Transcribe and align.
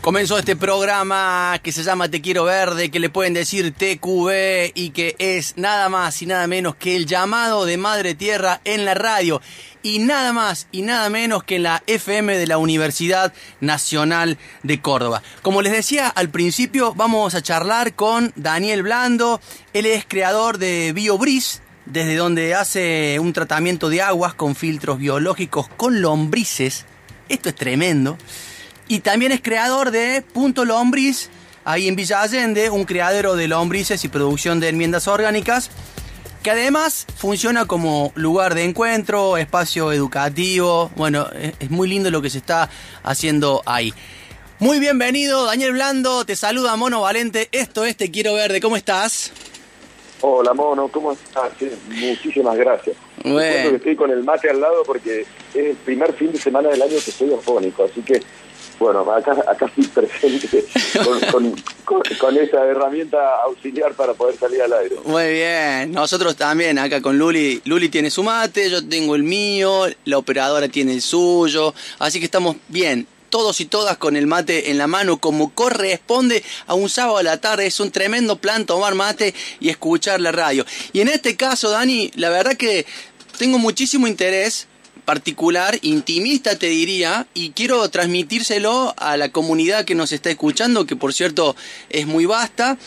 Comenzó 0.00 0.38
este 0.38 0.56
programa 0.56 1.60
que 1.62 1.72
se 1.72 1.82
llama 1.82 2.08
Te 2.08 2.22
Quiero 2.22 2.44
Verde, 2.44 2.90
que 2.90 3.00
le 3.00 3.10
pueden 3.10 3.34
decir 3.34 3.74
TQV 3.74 4.72
y 4.74 4.90
que 4.94 5.14
es 5.18 5.58
nada 5.58 5.90
más 5.90 6.22
y 6.22 6.26
nada 6.26 6.46
menos 6.46 6.74
que 6.74 6.96
el 6.96 7.04
llamado 7.04 7.66
de 7.66 7.76
Madre 7.76 8.14
Tierra 8.14 8.62
en 8.64 8.86
la 8.86 8.94
radio. 8.94 9.42
Y 9.82 9.98
nada 9.98 10.32
más 10.32 10.68
y 10.72 10.80
nada 10.80 11.10
menos 11.10 11.44
que 11.44 11.56
en 11.56 11.64
la 11.64 11.82
FM 11.86 12.38
de 12.38 12.46
la 12.46 12.56
Universidad 12.56 13.34
Nacional 13.60 14.38
de 14.62 14.80
Córdoba. 14.80 15.22
Como 15.42 15.60
les 15.60 15.72
decía 15.72 16.08
al 16.08 16.30
principio, 16.30 16.94
vamos 16.94 17.34
a 17.34 17.42
charlar 17.42 17.92
con 17.92 18.32
Daniel 18.36 18.82
Blando. 18.82 19.38
Él 19.74 19.84
es 19.84 20.06
creador 20.08 20.56
de 20.56 20.94
BioBris, 20.94 21.60
desde 21.84 22.16
donde 22.16 22.54
hace 22.54 23.18
un 23.20 23.34
tratamiento 23.34 23.90
de 23.90 24.00
aguas 24.00 24.32
con 24.32 24.56
filtros 24.56 24.96
biológicos 24.96 25.68
con 25.76 26.00
lombrices. 26.00 26.86
Esto 27.28 27.50
es 27.50 27.54
tremendo. 27.54 28.16
Y 28.90 29.02
también 29.02 29.30
es 29.30 29.40
creador 29.40 29.92
de 29.92 30.20
Punto 30.20 30.64
Lombriz, 30.64 31.30
ahí 31.64 31.86
en 31.86 31.94
Villa 31.94 32.22
Allende, 32.22 32.70
un 32.70 32.82
criadero 32.82 33.36
de 33.36 33.46
lombrices 33.46 34.04
y 34.04 34.08
producción 34.08 34.58
de 34.58 34.68
enmiendas 34.68 35.06
orgánicas, 35.06 35.70
que 36.42 36.50
además 36.50 37.06
funciona 37.16 37.66
como 37.66 38.10
lugar 38.16 38.56
de 38.56 38.64
encuentro, 38.64 39.36
espacio 39.36 39.92
educativo. 39.92 40.90
Bueno, 40.96 41.28
es 41.60 41.70
muy 41.70 41.86
lindo 41.86 42.10
lo 42.10 42.20
que 42.20 42.30
se 42.30 42.38
está 42.38 42.68
haciendo 43.04 43.62
ahí. 43.64 43.94
Muy 44.58 44.80
bienvenido, 44.80 45.44
Daniel 45.44 45.70
Blando, 45.70 46.24
te 46.24 46.34
saluda 46.34 46.74
Mono 46.74 47.02
Valente, 47.02 47.48
esto 47.52 47.84
es 47.84 47.96
Te 47.96 48.10
Quiero 48.10 48.34
Verde, 48.34 48.60
¿cómo 48.60 48.76
estás? 48.76 49.30
Hola 50.20 50.52
Mono, 50.52 50.88
¿cómo 50.88 51.12
estás? 51.12 51.52
muchísimas 51.86 52.56
gracias. 52.56 52.96
Bueno. 53.22 53.38
que 53.70 53.76
estoy 53.76 53.94
con 53.94 54.10
el 54.10 54.24
mate 54.24 54.50
al 54.50 54.60
lado 54.60 54.82
porque 54.84 55.20
es 55.20 55.26
el 55.54 55.76
primer 55.76 56.12
fin 56.14 56.32
de 56.32 56.38
semana 56.38 56.70
del 56.70 56.82
año 56.82 56.96
que 57.04 57.12
soy 57.12 57.30
orfónico, 57.30 57.84
así 57.84 58.02
que 58.02 58.20
bueno, 58.80 59.00
acá, 59.12 59.32
acá 59.46 59.66
estoy 59.66 59.86
presente 59.88 60.64
con, 61.30 62.38
esa 62.38 62.64
herramienta 62.64 63.18
auxiliar 63.44 63.92
para 63.92 64.14
poder 64.14 64.38
salir 64.38 64.62
al 64.62 64.72
aire. 64.72 64.96
Muy 65.04 65.32
bien, 65.32 65.92
nosotros 65.92 66.34
también, 66.34 66.78
acá 66.78 67.02
con 67.02 67.18
Luli. 67.18 67.60
Luli 67.66 67.90
tiene 67.90 68.10
su 68.10 68.22
mate, 68.22 68.70
yo 68.70 68.86
tengo 68.88 69.14
el 69.14 69.22
mío, 69.22 69.84
la 70.06 70.16
operadora 70.16 70.66
tiene 70.68 70.94
el 70.94 71.02
suyo, 71.02 71.74
así 71.98 72.18
que 72.18 72.24
estamos 72.24 72.56
bien. 72.68 73.06
Todos 73.28 73.60
y 73.60 73.66
todas 73.66 73.96
con 73.98 74.16
el 74.16 74.26
mate 74.26 74.70
en 74.70 74.78
la 74.78 74.88
mano, 74.88 75.18
como 75.18 75.54
corresponde 75.54 76.42
a 76.66 76.74
un 76.74 76.88
sábado 76.88 77.18
a 77.18 77.22
la 77.22 77.40
tarde. 77.40 77.66
Es 77.66 77.78
un 77.78 77.92
tremendo 77.92 78.36
plan 78.36 78.66
tomar 78.66 78.96
mate 78.96 79.34
y 79.60 79.68
escuchar 79.68 80.20
la 80.20 80.32
radio. 80.32 80.66
Y 80.92 81.00
en 81.00 81.06
este 81.06 81.36
caso, 81.36 81.70
Dani, 81.70 82.10
la 82.16 82.30
verdad 82.30 82.56
que 82.56 82.86
tengo 83.38 83.58
muchísimo 83.58 84.08
interés 84.08 84.66
particular, 85.10 85.76
intimista 85.82 86.56
te 86.56 86.68
diría, 86.68 87.26
y 87.34 87.50
quiero 87.50 87.90
transmitírselo 87.90 88.94
a 88.96 89.16
la 89.16 89.30
comunidad 89.30 89.84
que 89.84 89.96
nos 89.96 90.12
está 90.12 90.30
escuchando, 90.30 90.86
que 90.86 90.94
por 90.94 91.12
cierto 91.12 91.56
es 91.88 92.06
muy 92.06 92.26
vasta, 92.26 92.78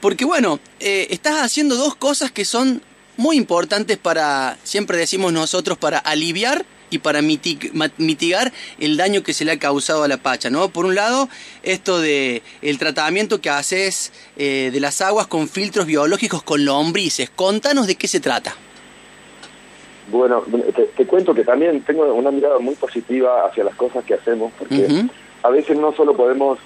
porque 0.00 0.24
bueno, 0.24 0.58
eh, 0.80 1.06
estás 1.10 1.40
haciendo 1.40 1.76
dos 1.76 1.94
cosas 1.94 2.32
que 2.32 2.44
son 2.44 2.82
muy 3.16 3.36
importantes 3.36 3.96
para, 3.96 4.58
siempre 4.64 4.98
decimos 4.98 5.32
nosotros, 5.32 5.78
para 5.78 5.98
aliviar 5.98 6.66
y 6.90 6.98
para 6.98 7.22
mitigar 7.22 8.52
el 8.80 8.96
daño 8.96 9.22
que 9.22 9.32
se 9.32 9.44
le 9.44 9.52
ha 9.52 9.58
causado 9.60 10.02
a 10.02 10.08
la 10.08 10.16
pacha, 10.16 10.50
¿no? 10.50 10.70
Por 10.70 10.84
un 10.84 10.96
lado, 10.96 11.28
esto 11.62 12.00
de 12.00 12.42
el 12.60 12.78
tratamiento 12.78 13.40
que 13.40 13.50
haces 13.50 14.10
eh, 14.36 14.70
de 14.72 14.80
las 14.80 15.00
aguas 15.00 15.28
con 15.28 15.48
filtros 15.48 15.86
biológicos 15.86 16.42
con 16.42 16.64
lombrices. 16.64 17.30
Contanos 17.30 17.86
de 17.86 17.94
qué 17.94 18.08
se 18.08 18.18
trata. 18.18 18.56
Bueno, 20.10 20.42
te, 20.96 21.06
cuento 21.06 21.34
que 21.34 21.44
también 21.44 21.82
tengo 21.82 22.12
una 22.14 22.30
mirada 22.30 22.58
muy 22.58 22.74
positiva 22.74 23.46
hacia 23.46 23.64
las 23.64 23.74
cosas 23.74 24.04
que 24.04 24.14
hacemos, 24.14 24.52
porque 24.58 25.06
a 25.42 25.50
veces 25.50 25.76
no 25.76 25.92
solo 25.92 26.16
podemos 26.16 26.58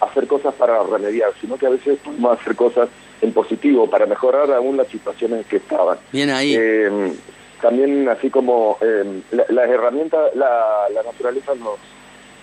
hacer 0.00 0.26
cosas 0.26 0.54
para 0.54 0.82
remediar, 0.82 1.32
sino 1.40 1.56
que 1.56 1.66
a 1.66 1.70
veces 1.70 1.98
podemos 2.04 2.40
hacer 2.40 2.56
cosas 2.56 2.88
en 3.20 3.32
positivo 3.32 3.88
para 3.88 4.06
mejorar 4.06 4.50
aún 4.52 4.76
las 4.76 4.88
situaciones 4.88 5.46
que 5.46 5.56
estaban. 5.56 5.98
Bien 6.12 6.30
ahí. 6.30 6.54
Eh, 6.58 7.12
también 7.60 8.08
así 8.08 8.30
como 8.30 8.78
eh, 8.80 9.22
las 9.30 9.68
herramientas, 9.68 10.34
la, 10.34 10.88
naturaleza 11.04 11.54
nos 11.54 11.78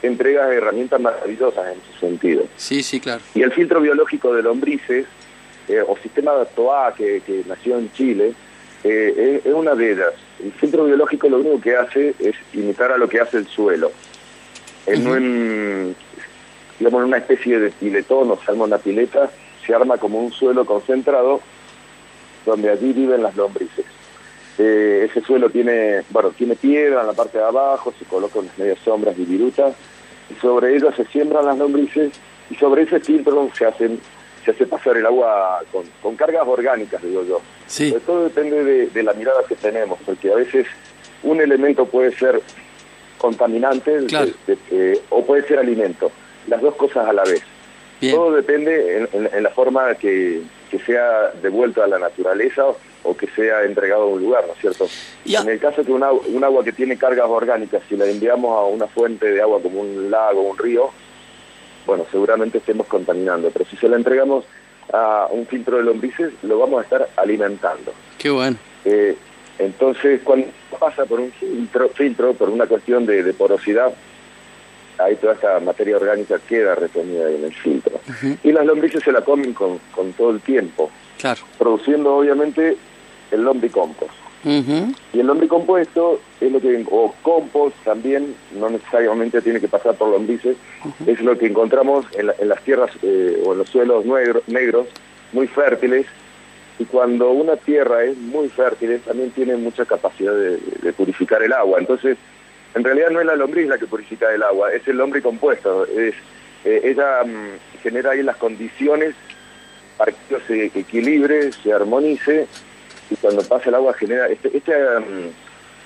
entrega 0.01 0.53
herramientas 0.53 0.99
maravillosas 0.99 1.65
en 1.67 1.79
ese 1.79 1.99
sentido. 1.99 2.45
Sí, 2.57 2.81
sí, 2.81 2.99
claro. 2.99 3.21
Y 3.35 3.41
el 3.41 3.51
filtro 3.51 3.79
biológico 3.79 4.33
de 4.33 4.41
lombrices, 4.41 5.05
eh, 5.67 5.81
o 5.85 5.95
sistema 5.97 6.33
de 6.35 6.45
TOA 6.47 6.93
que, 6.95 7.21
que 7.25 7.43
nació 7.47 7.77
en 7.77 7.91
Chile, 7.93 8.33
eh, 8.83 9.41
es 9.43 9.53
una 9.53 9.75
de 9.75 9.93
ellas. 9.93 10.13
El 10.43 10.51
filtro 10.53 10.85
biológico 10.85 11.29
lo 11.29 11.37
único 11.37 11.61
que 11.61 11.75
hace 11.75 12.15
es 12.19 12.35
imitar 12.53 12.91
a 12.91 12.97
lo 12.97 13.07
que 13.07 13.19
hace 13.19 13.37
el 13.37 13.47
suelo. 13.47 13.91
En 14.85 15.07
un, 15.07 15.95
digamos, 16.79 17.01
en 17.01 17.07
una 17.07 17.17
especie 17.17 17.59
de 17.59 17.69
piletón 17.71 18.31
o 18.31 18.39
salmo 18.45 18.65
una 18.65 18.77
pileta, 18.77 19.29
se 19.65 19.73
arma 19.73 19.97
como 19.97 20.19
un 20.19 20.31
suelo 20.31 20.65
concentrado 20.65 21.41
donde 22.45 22.69
allí 22.69 22.91
viven 22.91 23.23
las 23.23 23.35
lombrices. 23.35 23.85
Eh, 24.57 25.07
ese 25.09 25.21
suelo 25.21 25.49
tiene, 25.49 26.01
bueno, 26.09 26.29
tiene 26.31 26.55
piedra 26.55 27.01
en 27.01 27.07
la 27.07 27.13
parte 27.13 27.37
de 27.37 27.45
abajo, 27.45 27.93
se 27.97 28.05
colocan 28.05 28.43
unas 28.43 28.57
medias 28.57 28.79
sombras 28.83 29.17
y 29.17 29.23
virutas, 29.23 29.73
y 30.29 30.39
sobre 30.39 30.75
ellas 30.75 30.93
se 30.95 31.05
siembran 31.05 31.45
las 31.45 31.57
lombrices, 31.57 32.11
y 32.49 32.55
sobre 32.55 32.83
ese 32.83 32.99
filtro 32.99 33.49
se 33.57 33.65
hacen 33.65 33.99
se 34.43 34.51
hace 34.51 34.65
pasar 34.65 34.97
el 34.97 35.05
agua 35.05 35.61
con, 36.01 36.15
cargas 36.15 36.47
orgánicas, 36.47 37.01
digo 37.01 37.23
yo. 37.23 37.41
Sí. 37.67 37.95
todo 38.05 38.23
depende 38.23 38.87
de, 38.87 39.03
la 39.03 39.13
mirada 39.13 39.43
que 39.47 39.55
tenemos, 39.55 39.99
porque 40.05 40.31
a 40.31 40.35
veces 40.35 40.67
un 41.23 41.41
elemento 41.41 41.85
puede 41.85 42.15
ser 42.15 42.41
contaminante 43.17 43.99
o 45.09 45.25
puede 45.25 45.47
ser 45.47 45.59
alimento, 45.59 46.11
las 46.47 46.61
dos 46.61 46.75
cosas 46.75 47.07
a 47.07 47.13
la 47.13 47.23
vez. 47.23 47.41
Todo 48.11 48.33
depende 48.33 49.07
en, 49.13 49.43
la 49.43 49.49
forma 49.51 49.95
que, 49.95 50.41
sea 50.85 51.31
devuelto 51.41 51.83
a 51.83 51.87
la 51.87 51.99
naturaleza 51.99 52.65
o, 53.03 53.15
que 53.15 53.27
sea 53.27 53.63
entregado 53.63 54.03
a 54.03 54.07
un 54.07 54.21
lugar, 54.21 54.45
¿no 54.47 54.53
es 54.53 54.59
cierto? 54.59 54.87
En 55.25 55.47
el 55.47 55.59
caso 55.59 55.83
que 55.85 55.91
un 55.91 56.03
agua 56.43 56.63
que 56.63 56.73
tiene 56.73 56.97
cargas 56.97 57.27
orgánicas, 57.29 57.81
si 57.87 57.95
la 57.95 58.05
enviamos 58.05 58.57
a 58.57 58.63
una 58.63 58.87
fuente 58.87 59.31
de 59.31 59.41
agua 59.41 59.61
como 59.61 59.81
un 59.81 60.11
lago 60.11 60.41
o 60.41 60.51
un 60.51 60.57
río, 60.57 60.91
bueno, 61.85 62.05
seguramente 62.11 62.57
estemos 62.59 62.87
contaminando, 62.87 63.49
pero 63.51 63.65
si 63.65 63.77
se 63.77 63.87
la 63.87 63.95
entregamos 63.95 64.45
a 64.91 65.27
un 65.31 65.45
filtro 65.45 65.77
de 65.77 65.83
lombrices, 65.83 66.33
lo 66.43 66.59
vamos 66.59 66.81
a 66.81 66.83
estar 66.83 67.09
alimentando. 67.15 67.93
Qué 68.17 68.29
bueno. 68.29 68.57
Eh, 68.85 69.15
entonces, 69.59 70.21
cuando 70.23 70.47
pasa 70.79 71.05
por 71.05 71.19
un 71.19 71.31
filtro, 71.31 71.89
filtro 71.89 72.33
por 72.33 72.49
una 72.49 72.65
cuestión 72.65 73.05
de, 73.05 73.33
porosidad, 73.33 73.93
ahí 74.97 75.15
toda 75.15 75.33
esta 75.33 75.59
materia 75.59 75.97
orgánica 75.97 76.39
queda 76.47 76.75
retenida 76.75 77.29
en 77.29 77.43
el 77.45 77.53
filtro. 77.53 77.99
Y 78.43 78.51
las 78.51 78.65
lombrices 78.65 79.03
se 79.03 79.11
la 79.11 79.21
comen 79.21 79.53
con, 79.53 79.79
con 79.93 80.13
todo 80.13 80.31
el 80.31 80.41
tiempo, 80.41 80.91
claro. 81.19 81.41
produciendo 81.57 82.15
obviamente 82.15 82.77
el 83.31 83.43
lombricompost. 83.43 84.22
Y 84.45 85.19
el 85.19 85.27
lombricompuesto 85.27 86.19
es 86.41 86.51
lo 86.51 86.59
que, 86.59 86.85
o 86.91 87.15
compost 87.21 87.75
también, 87.83 88.35
no 88.59 88.69
necesariamente 88.69 89.41
tiene 89.41 89.61
que 89.61 89.69
pasar 89.69 89.95
por 89.95 90.09
lombrices, 90.09 90.57
es 91.07 91.21
lo 91.21 91.37
que 91.37 91.47
encontramos 91.47 92.05
en, 92.13 92.27
las 92.27 92.61
tierras 92.63 92.91
eh, 93.01 93.41
o 93.45 93.53
en 93.53 93.59
los 93.59 93.69
suelos 93.69 94.05
negros, 94.47 94.87
muy 95.31 95.47
fértiles, 95.47 96.05
y 96.79 96.85
cuando 96.85 97.31
una 97.31 97.55
tierra 97.55 98.03
es 98.03 98.17
muy 98.17 98.49
fértil, 98.49 98.99
también 99.01 99.31
tiene 99.31 99.55
mucha 99.55 99.85
capacidad 99.85 100.33
de, 100.33 100.93
purificar 100.93 101.41
el 101.43 101.53
agua. 101.53 101.79
Entonces, 101.79 102.17
en 102.75 102.83
realidad 102.83 103.11
no 103.11 103.19
es 103.19 103.25
la 103.25 103.35
lombriz 103.35 103.67
la 103.67 103.77
que 103.77 103.85
purifica 103.85 104.33
el 104.33 104.43
agua, 104.43 104.73
es 104.73 104.85
el 104.87 104.97
lombricompuesto. 104.97 105.85
Es, 105.85 106.15
eh, 106.65 106.81
ella 106.83 107.23
mm, 107.23 107.81
genera 107.81 108.11
ahí 108.11 108.23
las 108.23 108.37
condiciones 108.37 109.13
para 109.97 110.11
que 110.11 110.39
se 110.47 110.65
equilibre, 110.65 111.51
se 111.51 111.71
armonice 111.71 112.47
y 113.13 113.15
cuando 113.17 113.43
pasa 113.43 113.69
el 113.69 113.75
agua 113.75 113.93
genera 113.93 114.27
este, 114.27 114.51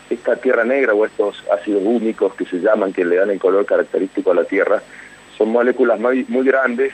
esta 0.09 0.35
tierra 0.37 0.63
negra 0.63 0.93
o 0.93 1.05
estos 1.05 1.43
ácidos 1.51 1.83
húmicos 1.85 2.33
que 2.35 2.45
se 2.45 2.59
llaman, 2.59 2.93
que 2.93 3.03
le 3.03 3.17
dan 3.17 3.29
el 3.29 3.39
color 3.39 3.65
característico 3.65 4.31
a 4.31 4.35
la 4.35 4.45
tierra, 4.45 4.81
son 5.37 5.49
moléculas 5.49 5.99
muy, 5.99 6.25
muy 6.29 6.45
grandes, 6.45 6.93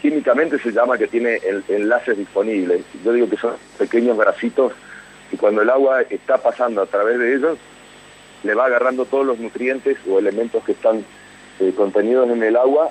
químicamente 0.00 0.58
se 0.58 0.72
llama 0.72 0.96
que 0.96 1.08
tiene 1.08 1.40
enlaces 1.68 2.16
disponibles, 2.16 2.84
yo 3.04 3.12
digo 3.12 3.28
que 3.28 3.36
son 3.36 3.52
pequeños 3.78 4.16
grasitos 4.16 4.72
y 5.30 5.36
cuando 5.36 5.60
el 5.60 5.68
agua 5.68 6.02
está 6.02 6.38
pasando 6.38 6.80
a 6.80 6.86
través 6.86 7.18
de 7.18 7.34
ellos, 7.34 7.58
le 8.44 8.54
va 8.54 8.66
agarrando 8.66 9.04
todos 9.04 9.26
los 9.26 9.38
nutrientes 9.38 9.98
o 10.08 10.18
elementos 10.18 10.64
que 10.64 10.72
están 10.72 11.04
eh, 11.60 11.72
contenidos 11.76 12.30
en 12.30 12.42
el 12.42 12.56
agua 12.56 12.90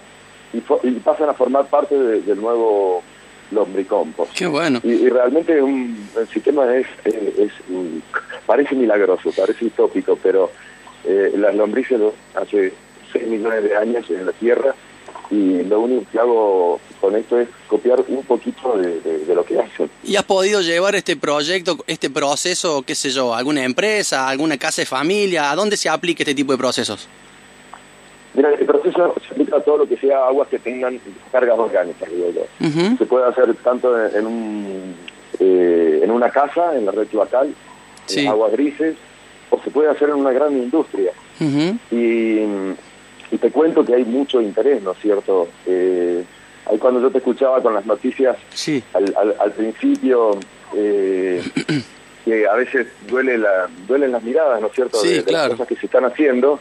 y, 0.52 0.62
pasan 1.00 1.30
a 1.30 1.34
formar 1.34 1.66
parte 1.66 1.98
del 1.98 2.40
nuevo 2.40 3.04
lombricompost. 3.52 4.34
Qué 4.34 4.48
bueno. 4.48 4.80
Y, 4.84 5.10
realmente 5.10 5.62
un, 5.62 6.10
el 6.18 6.28
sistema 6.28 6.76
es, 6.76 6.88
es, 7.06 7.52
parece 8.46 8.76
milagroso, 8.76 9.32
parece 9.36 9.66
utópico, 9.66 10.18
pero 10.22 10.52
eh, 11.06 11.34
las 11.38 11.56
lombrices 11.56 12.00
hace 12.36 12.74
6 13.12 13.28
millones 13.28 13.64
de 13.64 13.76
años 13.76 14.10
en 14.10 14.26
la 14.26 14.32
Tierra 14.34 14.76
y 15.30 15.64
lo 15.64 15.82
único 15.82 16.06
que 16.12 16.20
hago 16.20 16.80
con 17.00 17.16
esto 17.16 17.40
es 17.40 17.48
copiar 17.68 18.04
un 18.08 18.24
poquito 18.24 18.78
de, 18.78 19.24
lo 19.34 19.44
que 19.44 19.60
hacen. 19.60 19.90
¿Y 20.04 20.16
has 20.16 20.24
podido 20.24 20.62
llevar 20.62 20.96
este 20.96 21.16
proyecto, 21.16 21.78
este 21.88 22.10
proceso, 22.10 22.84
qué 22.84 22.96
sé 22.96 23.10
yo, 23.10 23.34
a 23.34 23.40
alguna 23.40 23.64
empresa, 23.64 24.28
alguna 24.28 24.58
casa 24.58 24.82
de 24.82 24.86
familia? 24.86 25.52
¿A 25.52 25.56
dónde 25.56 25.76
se 25.76 25.90
aplica 25.90 26.24
este 26.24 26.36
tipo 26.36 26.52
de 26.52 26.58
procesos? 26.58 27.08
Mira, 28.34 28.52
el 28.52 28.66
proceso 28.66 29.14
se 29.26 29.34
aplica 29.34 29.58
a 29.58 29.62
todo 29.62 29.80
lo 29.80 29.88
que 29.88 29.98
sea 29.98 30.26
aguas 30.28 30.48
que 30.48 30.60
tengan 30.60 31.00
cargas 31.32 31.58
orgánicas, 31.58 32.10
digo 32.10 32.32
yo. 32.32 32.68
Se 32.98 33.06
puede 33.06 33.26
hacer 33.28 33.54
tanto 33.64 34.08
en, 34.08 34.26
un, 34.26 34.96
eh, 35.40 36.02
en 36.04 36.12
una 36.12 36.30
casa, 36.30 36.76
en 36.76 36.86
la 36.86 36.92
red 36.92 37.08
cloacal, 37.08 37.54
en 38.10 38.28
aguas 38.28 38.52
grises, 38.54 38.96
o 39.50 39.60
se 39.62 39.70
puede 39.70 39.90
hacer 39.90 40.10
en 40.10 40.16
una 40.16 40.32
gran 40.32 40.54
industria. 40.54 41.12
y, 41.40 42.40
y, 43.32 43.38
te 43.40 43.52
cuento 43.52 43.84
que 43.86 43.96
hay 43.96 44.06
mucho 44.06 44.42
interés, 44.42 44.82
¿no 44.82 44.92
es 44.92 45.00
cierto? 45.00 45.48
Eh, 45.66 46.24
ahí 46.66 46.78
cuando 46.78 47.02
yo 47.02 47.12
te 47.12 47.18
escuchaba 47.20 47.62
con 47.62 47.74
las 47.74 47.86
noticias, 47.86 48.38
al, 48.94 49.36
al, 49.40 49.52
principio... 49.52 50.38
Eh, 50.76 51.44
que 52.24 52.48
a 52.48 52.54
veces 52.56 52.88
duele 53.08 53.38
la, 53.38 53.68
duelen 53.88 54.12
las 54.12 54.24
miradas, 54.24 54.62
¿no 54.62 54.68
es 54.68 54.74
cierto?, 54.74 55.02
de, 55.02 55.24
las 55.30 55.50
cosas 55.50 55.68
que 55.68 55.76
se 55.76 55.86
están 55.86 56.06
haciendo, 56.06 56.60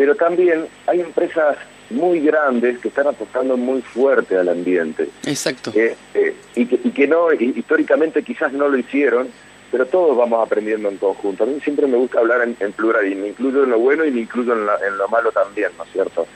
pero 0.00 0.14
también 0.14 0.64
hay 0.86 1.02
empresas 1.02 1.58
muy 1.90 2.20
grandes 2.20 2.78
que 2.78 2.88
están 2.88 3.08
apostando 3.08 3.58
muy 3.58 3.82
fuerte 3.82 4.34
al 4.34 4.48
ambiente. 4.48 5.10
Exacto. 5.26 5.72
Eh, 5.74 5.94
eh, 6.14 6.34
y, 6.54 6.64
que, 6.64 6.80
y, 6.82 6.90
que, 6.90 7.06
no, 7.06 7.30
históricamente 7.34 8.22
quizás 8.22 8.50
no 8.54 8.70
lo 8.70 8.78
hicieron, 8.78 9.28
pero 9.70 9.84
todos 9.84 10.16
vamos 10.16 10.42
aprendiendo 10.42 10.88
en 10.88 10.96
conjunto. 10.96 11.44
A 11.44 11.46
mí 11.46 11.60
siempre 11.62 11.86
me 11.86 11.98
gusta 11.98 12.18
hablar 12.18 12.40
en, 12.48 12.72
plural 12.72 13.12
y 13.12 13.14
me 13.14 13.28
incluyo 13.28 13.64
en 13.64 13.70
lo 13.72 13.78
bueno 13.78 14.06
y 14.06 14.10
me 14.10 14.22
incluyo 14.22 14.54
en, 14.54 14.96
lo 14.96 15.08
malo 15.08 15.32
también, 15.32 15.68
¿no 15.76 15.84
es 15.84 15.90
cierto? 15.92 16.26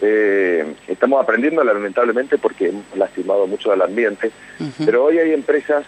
Eh, 0.00 0.74
estamos 0.88 1.22
aprendiendo 1.22 1.62
lamentablemente 1.62 2.38
porque 2.38 2.70
hemos 2.70 2.82
lastimado 2.96 3.46
mucho 3.46 3.70
al 3.70 3.82
ambiente, 3.82 4.32
pero 4.84 5.04
hoy 5.04 5.18
hay 5.20 5.32
empresas 5.32 5.84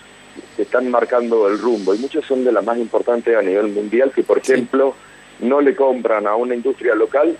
que 0.54 0.62
están 0.62 0.88
marcando 0.88 1.48
el 1.48 1.58
rumbo 1.58 1.96
y 1.96 1.98
muchos 1.98 2.24
son 2.24 2.44
de 2.44 2.52
las 2.52 2.64
más 2.64 2.78
importantes 2.78 3.36
a 3.36 3.42
nivel 3.42 3.72
mundial 3.72 4.12
que, 4.14 4.22
por 4.22 4.38
ejemplo, 4.38 4.94
no 5.40 5.60
le 5.60 5.74
compran 5.74 6.26
a 6.26 6.36
una 6.36 6.54
industria 6.54 6.94
local 6.94 7.36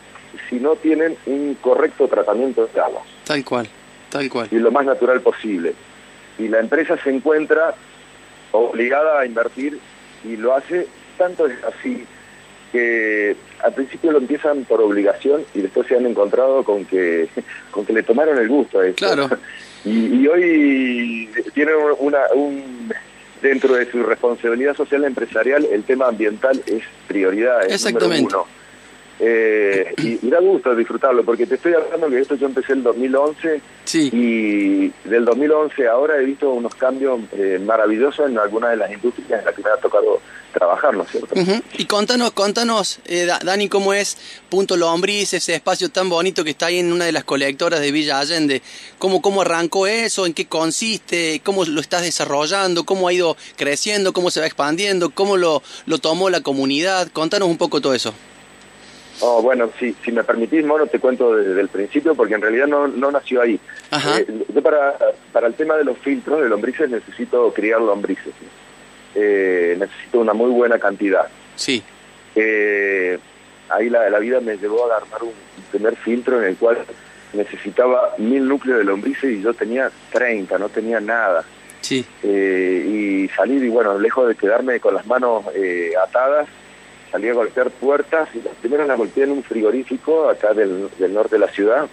si 0.49 0.57
no 0.57 0.77
tienen 0.77 1.17
un 1.27 1.57
correcto 1.61 2.09
tratamiento 2.09 2.69
de 2.73 2.81
agua. 2.81 3.03
Tal 3.25 3.45
cual, 3.45 3.69
tal 4.11 4.29
cual. 4.29 4.49
Y 4.51 4.57
lo 4.57 4.71
más 4.71 4.85
natural 4.85 5.21
posible. 5.21 5.75
Y 6.39 6.49
la 6.49 6.61
empresa 6.61 6.97
se 7.03 7.11
encuentra 7.11 7.75
obligada 8.53 9.21
a 9.21 9.27
invertir 9.27 9.79
y 10.25 10.37
lo 10.37 10.55
hace 10.55 10.87
tanto 11.19 11.47
es 11.47 11.57
así 11.65 12.05
que 12.73 13.37
al 13.63 13.73
principio 13.73 14.11
lo 14.11 14.19
empiezan 14.19 14.65
por 14.65 14.81
obligación 14.81 15.45
y 15.55 15.61
después 15.61 15.87
se 15.87 15.97
han 15.97 16.07
encontrado 16.07 16.65
con 16.65 16.85
que 16.85 17.29
con 17.71 17.87
que 17.87 17.93
le 17.93 18.03
tomaron 18.03 18.39
el 18.39 18.49
gusto 18.49 18.81
a 18.81 18.87
eso. 18.87 18.97
Claro. 18.97 19.29
Y, 19.87 20.27
hoy 20.29 21.29
tienen 21.53 21.75
una, 21.99 22.21
un 22.35 22.91
dentro 23.45 23.75
de 23.75 23.91
su 23.91 24.03
responsabilidad 24.03 24.75
social 24.75 25.05
empresarial, 25.05 25.67
el 25.71 25.85
tema 25.85 26.07
ambiental 26.09 26.63
es 26.67 26.83
prioridad, 27.07 27.67
es 27.67 27.75
Exactamente. 27.75 28.23
número 28.23 28.43
uno. 28.43 28.64
Eh, 29.21 29.95
y, 29.99 30.29
da 30.29 30.41
gusto 30.41 30.75
disfrutarlo, 30.75 31.25
porque 31.25 31.47
te 31.47 31.55
estoy 31.55 31.75
hablando 31.75 32.11
que 32.11 32.19
esto 32.19 32.35
yo 32.35 32.47
empecé 32.47 32.73
en 32.73 32.79
el 32.79 32.85
2011 32.85 33.61
y 33.93 34.89
del 35.05 35.25
2011 35.25 35.87
ahora 35.87 36.17
he 36.19 36.25
visto 36.25 36.51
unos 36.51 36.75
cambios 36.75 37.21
eh, 37.33 37.61
maravillosos 37.65 38.29
en 38.29 38.39
algunas 38.39 38.71
de 38.71 38.77
las 38.77 38.93
industrias 38.93 39.39
en 39.39 39.45
las 39.45 39.55
que 39.55 39.63
me 39.63 39.71
ha 39.71 39.77
tocado 39.77 40.21
trabajar, 40.53 40.97
¿no 40.97 41.05
es 41.05 41.11
cierto? 41.11 41.35
Y 41.77 41.85
contanos, 41.85 42.33
contanos, 42.33 42.99
eh, 43.07 43.29
Dani, 43.45 43.69
cómo 43.69 43.93
es 43.93 44.17
Punto 44.49 44.77
Lombriz, 44.77 45.35
ese 45.35 45.55
espacio 45.55 45.91
tan 45.91 46.09
bonito 46.09 46.43
que 46.43 46.51
está 46.51 46.67
ahí 46.67 46.79
en 46.79 46.93
una 46.93 47.05
de 47.05 47.13
las 47.13 47.25
colectoras 47.25 47.81
de 47.81 47.93
Villa 47.93 48.19
Allende. 48.19 48.63
¿Cómo, 48.99 49.21
cómo 49.21 49.43
arrancó 49.43 49.87
eso? 49.87 50.27
¿En 50.27 50.35
qué 50.35 50.47
consiste? 50.47 51.41
¿Cómo 51.45 51.65
lo 51.65 51.81
estás 51.81 52.03
desarrollando? 52.03 52.85
¿Cómo 52.85 53.09
ha 53.09 53.13
ido 53.13 53.37
creciendo? 53.57 54.13
¿Cómo 54.13 54.31
se 54.31 54.41
va 54.41 54.47
expandiendo? 54.47 55.11
¿Cómo 55.11 55.37
lo, 55.37 55.63
lo 55.87 55.99
tomó 55.99 56.31
la 56.31 56.41
comunidad? 56.41 57.09
Contanos 57.13 57.49
un 57.49 57.59
poco 57.59 57.81
todo 57.81 57.95
eso. 57.95 58.15
Oh, 59.21 59.41
bueno, 59.43 59.71
si, 59.79 59.95
si 60.05 60.11
me 60.13 60.25
permitís, 60.25 60.65
Mono, 60.65 60.87
te 60.87 60.99
cuento 60.99 61.37
desde 61.37 61.61
el 61.61 61.69
principio, 61.69 62.15
porque 62.15 62.35
en 62.35 62.43
realidad 62.43 62.67
no, 62.67 62.89
no 62.89 63.11
nació 63.11 63.43
ahí. 63.43 63.61
Eh, 63.93 64.27
yo 64.53 64.63
para, 64.63 64.97
para 65.33 65.47
el 65.47 65.55
tema 65.55 65.77
de 65.77 65.85
los 65.85 65.99
filtros 65.99 66.43
de 66.43 66.49
lombrices 66.49 66.91
necesito 66.91 67.53
criar 67.53 67.81
lombrices. 67.81 68.33
Eh, 69.15 69.77
necesito 69.79 70.19
una 70.19 70.33
muy 70.33 70.51
buena 70.51 70.79
cantidad. 70.79 71.29
Sí. 71.55 71.83
Eh, 72.35 73.19
ahí 73.69 73.89
la, 73.89 74.11
la 74.11 74.19
vida 74.19 74.41
me 74.41 74.57
llevó 74.57 74.91
a 74.91 74.97
armar 74.97 75.23
un 75.23 75.33
primer 75.71 75.95
filtro 75.97 76.43
en 76.43 76.49
el 76.49 76.57
cual 76.57 76.79
necesitaba 77.33 78.15
mil 78.19 78.47
núcleos 78.49 78.79
de 78.79 78.85
lombrices 78.85 79.33
y 79.33 79.43
yo 79.43 79.55
tenía 79.55 79.91
30, 80.13 80.59
no 80.59 80.69
tenía 80.69 81.01
nada. 81.01 81.45
Sí. 81.81 82.03
y 82.23 83.29
salir 83.37 83.63
y 83.63 83.69
bueno, 83.69 83.99
lejos 83.99 84.27
de 84.27 84.35
quedarme 84.35 84.81
con 84.81 84.95
las 84.95 85.07
manos 85.07 85.45
atadas, 86.03 86.49
salí 87.15 87.29
a 87.29 87.33
golpear 87.33 87.71
puertas 87.71 88.29
y 88.35 88.43
las 88.43 88.57
primeras 88.57 88.89
las 88.89 88.99
golpeé 88.99 89.23
en 89.23 89.31
un 89.31 89.45
frigorífico 89.45 90.29
acá 90.29 90.53
del, 90.53 90.89
norte 91.13 91.37
de 91.37 91.39
la 91.39 91.49
ciudad 91.49 91.87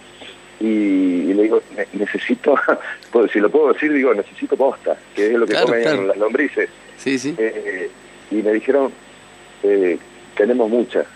y, 0.58 1.32
le 1.32 1.44
digo, 1.44 1.62
necesito, 1.92 2.56
pues, 3.12 3.30
si 3.30 3.38
lo 3.38 3.48
puedo 3.48 3.72
decir, 3.72 3.92
digo, 3.92 4.12
necesito 4.12 4.56
posta, 4.56 4.96
que 5.14 5.26
es 5.26 5.32
lo 5.34 5.46
que 5.46 5.54
comen 5.54 6.08
las 6.08 6.16
lombrices. 6.16 6.68
Sí, 6.98 7.20
sí. 7.20 7.36
Eh, 7.38 7.88
y 8.32 8.34
me 8.42 8.52
dijeron, 8.52 8.92
eh, 9.62 9.96
tenemos 10.36 10.68
muchas, 10.68 11.06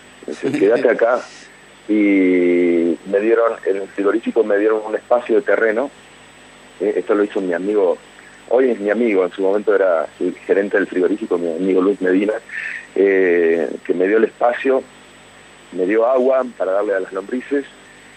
quédate 0.57 0.89
acá. 0.89 1.21
Y 1.89 2.97
me 3.11 3.19
dieron, 3.19 3.53
en 3.65 3.77
el 3.77 3.87
frigorífico 3.89 4.41
me 4.43 4.57
dieron 4.57 4.81
un 4.85 4.95
espacio 4.95 5.35
de 5.35 5.41
terreno, 5.41 5.91
eh, 6.79 6.93
esto 6.95 7.13
lo 7.13 7.25
hizo 7.25 7.41
mi 7.41 7.53
amigo, 7.53 7.97
hoy 8.49 8.71
es 8.71 8.79
mi 8.79 8.89
amigo, 8.89 9.23
en 9.23 9.31
su 9.31 9.41
momento 9.41 9.73
era 9.73 10.07
el 10.19 10.33
gerente 10.45 10.77
del 10.77 10.87
frigorífico, 10.87 11.37
mi 11.37 11.51
amigo 11.51 11.81
Luis 11.81 12.01
Medina, 12.01 12.33
eh, 12.95 13.69
que 13.83 13.93
me 13.93 14.07
dio 14.07 14.17
el 14.17 14.25
espacio, 14.25 14.83
me 15.71 15.85
dio 15.85 16.05
agua 16.05 16.45
para 16.57 16.71
darle 16.71 16.95
a 16.95 16.99
las 16.99 17.13
lombrices 17.13 17.65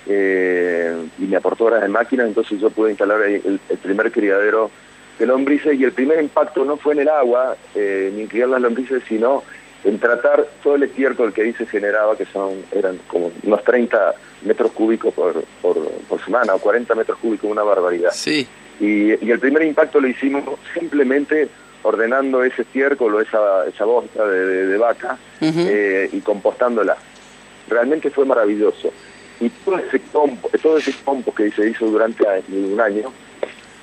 eh, 0.07 0.95
y 1.19 1.23
me 1.23 1.37
aportó 1.37 1.65
horas 1.65 1.83
de 1.83 1.89
máquina, 1.89 2.25
entonces 2.25 2.61
yo 2.61 2.71
pude 2.71 2.91
instalar 2.91 3.23
el, 3.23 3.61
primer 3.83 4.11
criadero 4.11 4.71
de 5.19 5.27
lombrices 5.27 5.79
y 5.79 5.85
el 5.85 5.93
primer 5.93 6.21
impacto 6.21 6.65
no 6.65 6.77
fue 6.77 6.95
en 6.95 7.01
el 7.01 7.09
agua, 7.09 7.57
eh, 7.75 8.11
ni 8.15 8.23
en 8.23 8.29
criar 8.29 8.49
las 8.49 8.61
lombrices, 8.61 9.03
sino 9.09 9.43
en 9.85 9.99
tratar 9.99 10.47
todo 10.63 10.77
el 10.77 10.85
estiércol 10.85 11.33
que 11.33 11.43
ahí 11.43 11.53
se 11.55 11.67
generaba, 11.67 12.17
que 12.17 12.27
son 12.27 12.63
eran 12.73 12.99
como 13.07 13.31
unos 13.43 13.65
30 13.65 14.15
metros 14.43 14.73
cúbicos 14.73 15.13
por, 15.15 15.43
por, 15.63 16.25
semana 16.25 16.55
o 16.55 16.59
40 16.59 16.95
metros 16.95 17.19
cúbicos, 17.19 17.51
una 17.51 17.63
barbaridad. 17.63 18.11
Sí. 18.13 18.47
Y, 18.81 19.13
y, 19.25 19.31
el 19.31 19.39
primer 19.39 19.63
impacto 19.63 20.01
lo 20.01 20.09
hicimos 20.09 20.43
simplemente 20.73 21.49
ordenando 21.83 22.45
ese 22.45 22.63
estiércol 22.63 23.15
o 23.15 23.21
esa, 23.21 23.67
esa 23.67 23.85
bosta 23.85 24.27
de, 24.27 24.77
vaca 24.77 25.19
eh, 25.41 26.09
y 26.13 26.21
compostándola. 26.21 26.97
Realmente 27.69 28.11
fue 28.11 28.25
maravilloso. 28.25 28.93
Y 29.41 29.49
todo 29.49 29.79
ese 29.79 30.01
compo, 30.13 30.51
todo 30.63 30.79
ese 30.79 30.93
compost 31.05 31.37
que 31.37 31.51
se 31.51 31.71
hizo 31.71 31.87
durante 31.87 32.25
un 32.49 32.81
año 32.81 33.13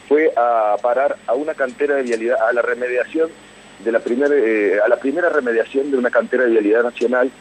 fue 0.07 0.31
a 0.35 0.75
parar 0.81 1.17
a 1.25 1.33
una 1.33 1.53
cantera 1.53 1.95
de 1.95 2.03
vialidad, 2.03 2.37
a 2.47 2.53
la 2.53 2.61
remediación 2.61 3.29
de 3.83 3.91
la 3.91 3.99
primera, 3.99 4.33
eh, 4.35 4.79
a 4.83 4.87
la 4.87 4.97
primera 4.97 5.29
remediación 5.29 5.91
de 5.91 5.97
una 5.97 6.09
cantera 6.09 6.43
de 6.43 6.51
vialidad 6.51 6.83
nacional 6.83 7.31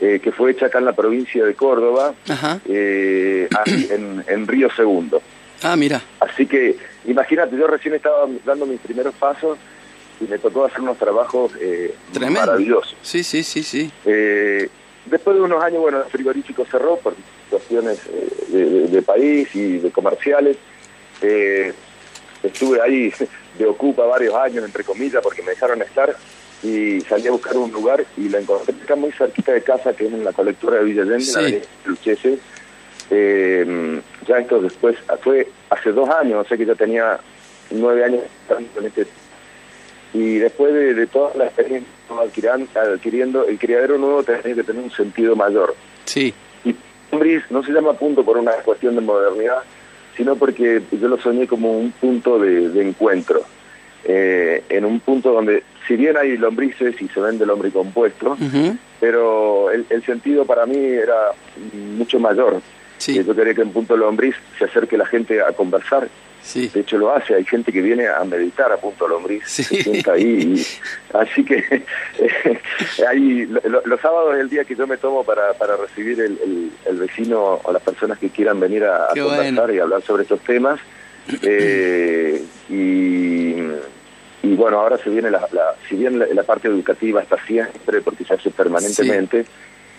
eh, 0.00 0.20
que 0.22 0.32
fue 0.32 0.52
hecha 0.52 0.66
acá 0.66 0.78
en 0.78 0.86
la 0.86 0.92
provincia 0.92 1.44
de 1.44 1.54
Córdoba, 1.54 2.14
en, 2.66 4.24
en 4.26 4.46
Río 4.46 4.68
Segundo. 4.74 5.22
Ah, 5.62 5.76
mira. 5.76 6.02
Así 6.20 6.46
que 6.46 6.76
imagínate, 7.04 7.56
yo 7.56 7.66
recién 7.66 7.94
estaba 7.94 8.26
dando 8.44 8.66
mis 8.66 8.80
primeros 8.80 9.14
pasos 9.14 9.58
y 10.20 10.24
me 10.24 10.38
tocó 10.38 10.64
hacer 10.64 10.80
unos 10.80 10.98
trabajos 10.98 11.52
eh, 11.60 11.94
maravillosos. 12.30 12.96
Sí, 13.02 13.22
sí, 13.22 13.42
sí, 13.42 13.62
sí. 13.62 13.90
Eh, 14.04 14.68
después 15.06 15.36
de 15.36 15.42
unos 15.42 15.62
años, 15.62 15.80
bueno, 15.80 16.02
el 16.02 16.10
frigorífico 16.10 16.64
cerró 16.70 16.96
por 16.96 17.14
situaciones 17.44 18.00
eh, 18.52 18.88
de, 18.90 19.02
país 19.02 19.54
y 19.54 19.78
de 19.78 19.90
comerciales. 19.90 20.56
Eh, 21.20 21.72
estuve 22.42 22.80
ahí 22.80 23.12
de 23.58 23.66
ocupa 23.66 24.04
varios 24.04 24.34
años, 24.34 24.64
entre 24.64 24.84
comillas, 24.84 25.22
porque 25.22 25.42
me 25.42 25.50
dejaron 25.50 25.82
estar 25.82 26.16
y 26.62 27.00
salí 27.02 27.28
a 27.28 27.32
buscar 27.32 27.56
un 27.56 27.70
lugar 27.70 28.04
y 28.16 28.28
la 28.28 28.40
encontré 28.40 28.74
acá 28.82 28.96
muy 28.96 29.12
cerquita 29.12 29.52
de 29.52 29.62
casa, 29.62 29.92
que 29.92 30.06
es 30.06 30.12
en 30.12 30.24
la 30.24 30.32
colectura 30.32 30.78
de 30.78 30.84
Villa 30.84 31.02
Allende, 31.02 31.62
sí. 32.16 32.40
Ya 33.10 34.38
esto 34.38 34.60
después, 34.60 34.96
fue 35.22 35.48
hace 35.70 35.92
dos 35.92 36.08
años, 36.10 36.46
sé 36.48 36.56
que 36.56 36.66
ya 36.66 36.74
tenía 36.74 37.18
nueve 37.70 38.04
años 38.04 38.22
en 38.78 38.86
este 38.86 39.06
y 40.14 40.38
después 40.38 40.72
de, 40.72 41.06
toda 41.08 41.34
la 41.34 41.46
experiencia 41.46 41.90
adquiriendo, 42.86 43.46
el 43.48 43.58
criadero 43.58 43.98
nuevo 43.98 44.22
tenía 44.22 44.54
que 44.54 44.62
tener 44.62 44.84
un 44.84 44.90
sentido 44.92 45.34
mayor. 45.34 45.74
Sí. 46.04 46.32
Y 46.64 46.76
Umbris 47.10 47.42
no 47.50 47.64
se 47.64 47.72
llama 47.72 47.94
punto 47.94 48.24
por 48.24 48.38
una 48.38 48.52
cuestión 48.64 48.94
de 48.94 49.00
modernidad, 49.00 49.64
sino 50.16 50.36
porque 50.36 50.82
yo 50.92 51.08
lo 51.08 51.18
soñé 51.18 51.48
como 51.48 51.72
un 51.72 51.90
punto 51.90 52.38
de, 52.38 52.80
encuentro, 52.80 53.42
eh, 54.04 54.62
en 54.68 54.84
un 54.84 55.00
punto 55.00 55.32
donde, 55.32 55.64
si 55.88 55.96
bien 55.96 56.16
hay 56.16 56.36
lombrices 56.36 57.00
y 57.02 57.08
se 57.08 57.20
vende 57.20 57.42
el 57.42 57.50
hombre 57.50 57.72
compuesto, 57.72 58.36
pero 59.00 59.72
el, 59.72 60.04
sentido 60.04 60.44
para 60.44 60.64
mí 60.64 60.76
era 60.76 61.32
mucho 61.96 62.20
mayor. 62.20 62.62
Sí. 62.98 63.22
Yo 63.22 63.34
quería 63.34 63.54
que 63.54 63.62
en 63.62 63.72
Punto 63.72 63.96
Lombriz 63.96 64.34
se 64.58 64.64
acerque 64.64 64.96
la 64.96 65.06
gente 65.06 65.42
a 65.42 65.52
conversar, 65.52 66.08
De 66.54 66.80
hecho 66.80 66.98
lo 66.98 67.14
hace, 67.14 67.34
hay 67.34 67.44
gente 67.44 67.72
que 67.72 67.80
viene 67.80 68.06
a 68.06 68.22
meditar 68.24 68.70
a 68.70 68.76
punto 68.76 69.08
lombriz, 69.08 69.44
se 69.46 69.64
sienta 69.64 70.12
ahí. 70.12 70.62
así 71.14 71.42
que 71.42 71.82
ahí, 73.08 73.46
los 73.46 74.00
sábados 74.00 74.34
es 74.34 74.40
el 74.40 74.50
día 74.50 74.64
que 74.64 74.76
yo 74.76 74.86
me 74.86 74.98
tomo 74.98 75.24
para, 75.24 75.54
para 75.54 75.76
recibir 75.76 76.20
el, 76.20 76.70
el, 76.84 76.96
vecino 76.96 77.60
o 77.62 77.72
las 77.72 77.82
personas 77.82 78.18
que 78.18 78.28
quieran 78.28 78.60
venir 78.60 78.84
a, 78.84 79.08
conversar 79.08 79.74
y 79.74 79.78
hablar 79.78 80.02
sobre 80.02 80.24
estos 80.24 80.40
temas. 80.40 80.80
Eh, 81.42 82.44
y, 82.68 83.54
y 84.44 84.54
bueno, 84.56 84.78
ahora 84.78 84.98
se 84.98 85.08
viene 85.08 85.30
la, 85.30 85.48
si 85.88 85.96
bien 85.96 86.18
la, 86.18 86.42
parte 86.42 86.68
educativa 86.68 87.22
está 87.22 87.42
siempre, 87.46 88.02
porque 88.02 88.24
se 88.24 88.34
hace 88.34 88.50
permanentemente, 88.50 89.46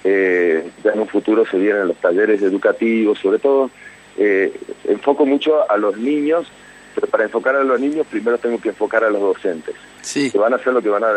eh, 0.07 0.69
ya 0.83 0.91
en 0.91 0.99
un 0.99 1.07
futuro 1.07 1.47
se 1.47 1.57
vienen 1.57 1.87
los 1.87 1.97
talleres 1.97 2.39
educativos, 2.43 3.17
sobre 3.17 3.39
todo 3.39 3.71
eh, 4.19 4.53
enfoco 4.87 5.25
mucho 5.25 5.69
a 5.69 5.77
los 5.77 5.97
niños, 5.97 6.45
pero 6.93 7.07
para 7.07 7.23
enfocar 7.23 7.55
a 7.55 7.63
los 7.63 7.79
niños 7.79 8.05
primero 8.05 8.37
tengo 8.37 8.61
que 8.61 8.69
enfocar 8.69 9.03
a 9.03 9.09
los 9.09 9.19
docentes, 9.19 9.73
que 10.13 10.37
van 10.37 10.53
a 10.53 10.59
ser 10.59 10.73
lo 10.73 10.81
que 10.83 10.89
van 10.89 11.03
a 11.03 11.11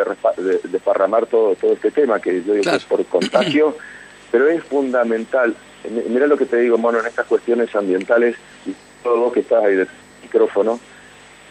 desparramar 0.64 1.26
todo, 1.26 1.54
todo 1.54 1.75
este 1.75 1.90
tema, 1.90 2.18
que 2.18 2.42
yo 2.42 2.54
digo 2.54 2.71
es 2.71 2.85
por 2.85 3.04
contagio, 3.04 3.76
pero 4.33 4.49
es 4.49 4.64
fundamental. 4.64 5.54
Mira 6.09 6.26
lo 6.26 6.38
que 6.38 6.47
te 6.47 6.57
digo, 6.57 6.78
mono, 6.78 6.99
en 6.99 7.07
estas 7.07 7.26
cuestiones 7.26 7.75
ambientales, 7.76 8.37
y 8.64 8.75
todo 9.02 9.18
vos 9.18 9.35
que 9.35 9.40
estás 9.40 9.64
ahí 9.64 9.76
del 9.76 9.88
micrófono, 10.23 10.80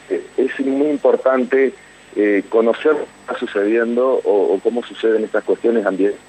eh, 0.09 0.25
es 0.37 0.59
muy 0.59 0.89
importante 0.89 1.71
eh, 2.15 2.43
conocer 2.49 2.93
lo 2.93 2.97
que 2.97 3.05
está 3.21 3.37
sucediendo 3.37 4.21
o, 4.23 4.55
o 4.55 4.59
cómo 4.59 4.83
suceden 4.83 5.23
estas 5.23 5.43
cuestiones 5.43 5.85
ambientales 5.85 6.19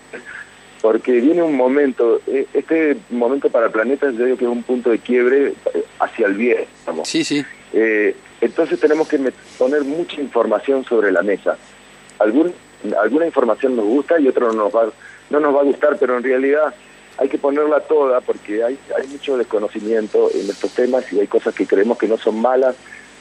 porque 0.81 1.13
viene 1.21 1.43
un 1.43 1.57
momento, 1.57 2.21
eh, 2.27 2.47
este 2.55 2.97
momento 3.11 3.51
para 3.51 3.67
el 3.67 3.73
planeta 3.73 4.11
yo 4.11 4.25
digo 4.25 4.37
que 4.37 4.45
es 4.45 4.51
un 4.51 4.63
punto 4.63 4.91
de 4.91 4.99
quiebre 4.99 5.55
eh, 5.75 5.85
hacia 5.99 6.27
el 6.27 6.35
bien, 6.35 6.65
Sí, 7.05 7.25
sí. 7.25 7.45
Eh, 7.73 8.15
entonces 8.41 8.79
tenemos 8.79 9.09
que 9.09 9.19
poner 9.59 9.83
mucha 9.83 10.21
información 10.21 10.85
sobre 10.85 11.11
la 11.11 11.23
mesa. 11.23 11.57
Algún, 12.19 12.53
alguna 13.01 13.27
información 13.27 13.77
nos 13.77 13.85
gusta 13.85 14.21
y 14.21 14.29
otra 14.29 14.47
no 14.47 14.53
nos, 14.53 14.75
va, 14.75 14.91
no 15.31 15.41
nos 15.41 15.55
va 15.55 15.61
a 15.61 15.65
gustar, 15.65 15.97
pero 15.99 16.17
en 16.17 16.23
realidad 16.23 16.75
hay 17.19 17.29
que 17.29 17.39
ponerla 17.39 17.81
toda 17.81 18.21
porque 18.21 18.63
hay, 18.63 18.79
hay 18.97 19.09
mucho 19.09 19.37
desconocimiento 19.37 20.31
en 20.33 20.49
estos 20.49 20.71
temas 20.73 21.13
y 21.13 21.19
hay 21.19 21.27
cosas 21.27 21.55
que 21.55 21.67
creemos 21.67 21.99
que 21.99 22.07
no 22.07 22.17
son 22.17 22.41
malas, 22.41 22.77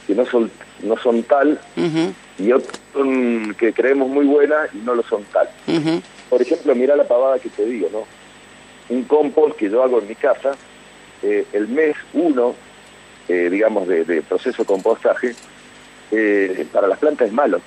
que 0.06 0.14
no 0.14 0.26
son, 0.26 0.52
no 0.84 0.98
son 0.98 1.24
tal, 1.24 1.60
y 2.40 2.52
otras 2.52 2.78
que 3.58 3.74
creemos 3.74 4.10
muy 4.10 4.26
buenas 4.26 4.70
y 4.74 4.78
no 4.78 4.96
lo 4.96 5.04
son 5.04 5.24
tal. 5.26 5.50
Por 6.30 6.42
ejemplo, 6.42 6.76
mira 6.76 6.96
la 6.96 7.08
pavada 7.08 7.40
que 7.40 7.50
te 7.50 7.66
digo, 7.66 7.90
¿no? 7.92 8.06
Un 8.90 9.04
compost 9.04 9.58
que 9.58 9.70
yo 9.70 9.84
hago 9.84 10.00
en 10.00 10.08
mi 10.08 10.16
casa, 10.16 10.56
eh, 11.24 11.46
el 11.54 11.68
mes 11.68 11.96
uno, 12.14 12.56
eh, 13.28 13.50
digamos, 13.50 13.88
de, 13.88 14.22
proceso 14.28 14.64
de 14.64 14.66
compostaje, 14.66 15.36
eh, 16.12 16.66
para 16.72 16.88
las 16.88 17.00
plantas 17.00 17.28
es 17.28 17.34
malo. 17.34 17.62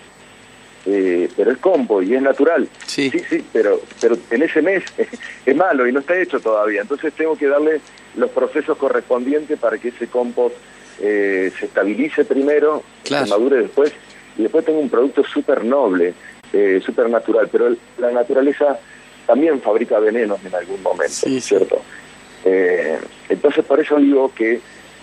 pero 0.84 1.50
es 1.50 1.58
compost 1.58 2.08
y 2.08 2.14
es 2.14 2.22
natural. 2.22 2.68
Sí, 2.86 3.10
sí, 3.10 3.20
sí 3.28 3.44
pero, 3.52 3.80
pero 4.00 4.16
en 4.30 4.42
ese 4.42 4.62
mes 4.62 4.82
es 5.46 5.56
malo 5.56 5.86
y 5.86 5.92
no 5.92 6.00
está 6.00 6.18
hecho 6.18 6.40
todavía. 6.40 6.82
Entonces 6.82 7.12
tengo 7.14 7.36
que 7.36 7.46
darle 7.46 7.80
los 8.16 8.30
procesos 8.30 8.76
correspondientes 8.78 9.58
para 9.58 9.78
que 9.78 9.88
ese 9.88 10.06
compost 10.06 10.56
se 10.98 11.46
estabilice 11.48 12.26
primero, 12.26 12.82
se 13.04 13.24
madure 13.24 13.62
después, 13.62 13.90
y 14.36 14.42
después 14.42 14.64
tengo 14.64 14.78
un 14.78 14.88
producto 14.88 15.24
súper 15.24 15.64
noble 15.64 16.14
eh, 16.52 16.80
supernatural, 16.84 17.48
pero 17.50 17.74
la 17.98 18.10
naturaleza 18.10 18.78
también 19.26 19.60
fabrica 19.60 19.98
venenos 19.98 20.44
en 20.44 20.54
algún 20.54 20.82
momento, 20.82 21.28
¿cierto? 21.40 21.80
Eh, 22.44 22.98
entonces 23.28 23.64
por 23.64 23.78
eso 23.80 23.96
digo 23.96 24.32
que 24.34 24.60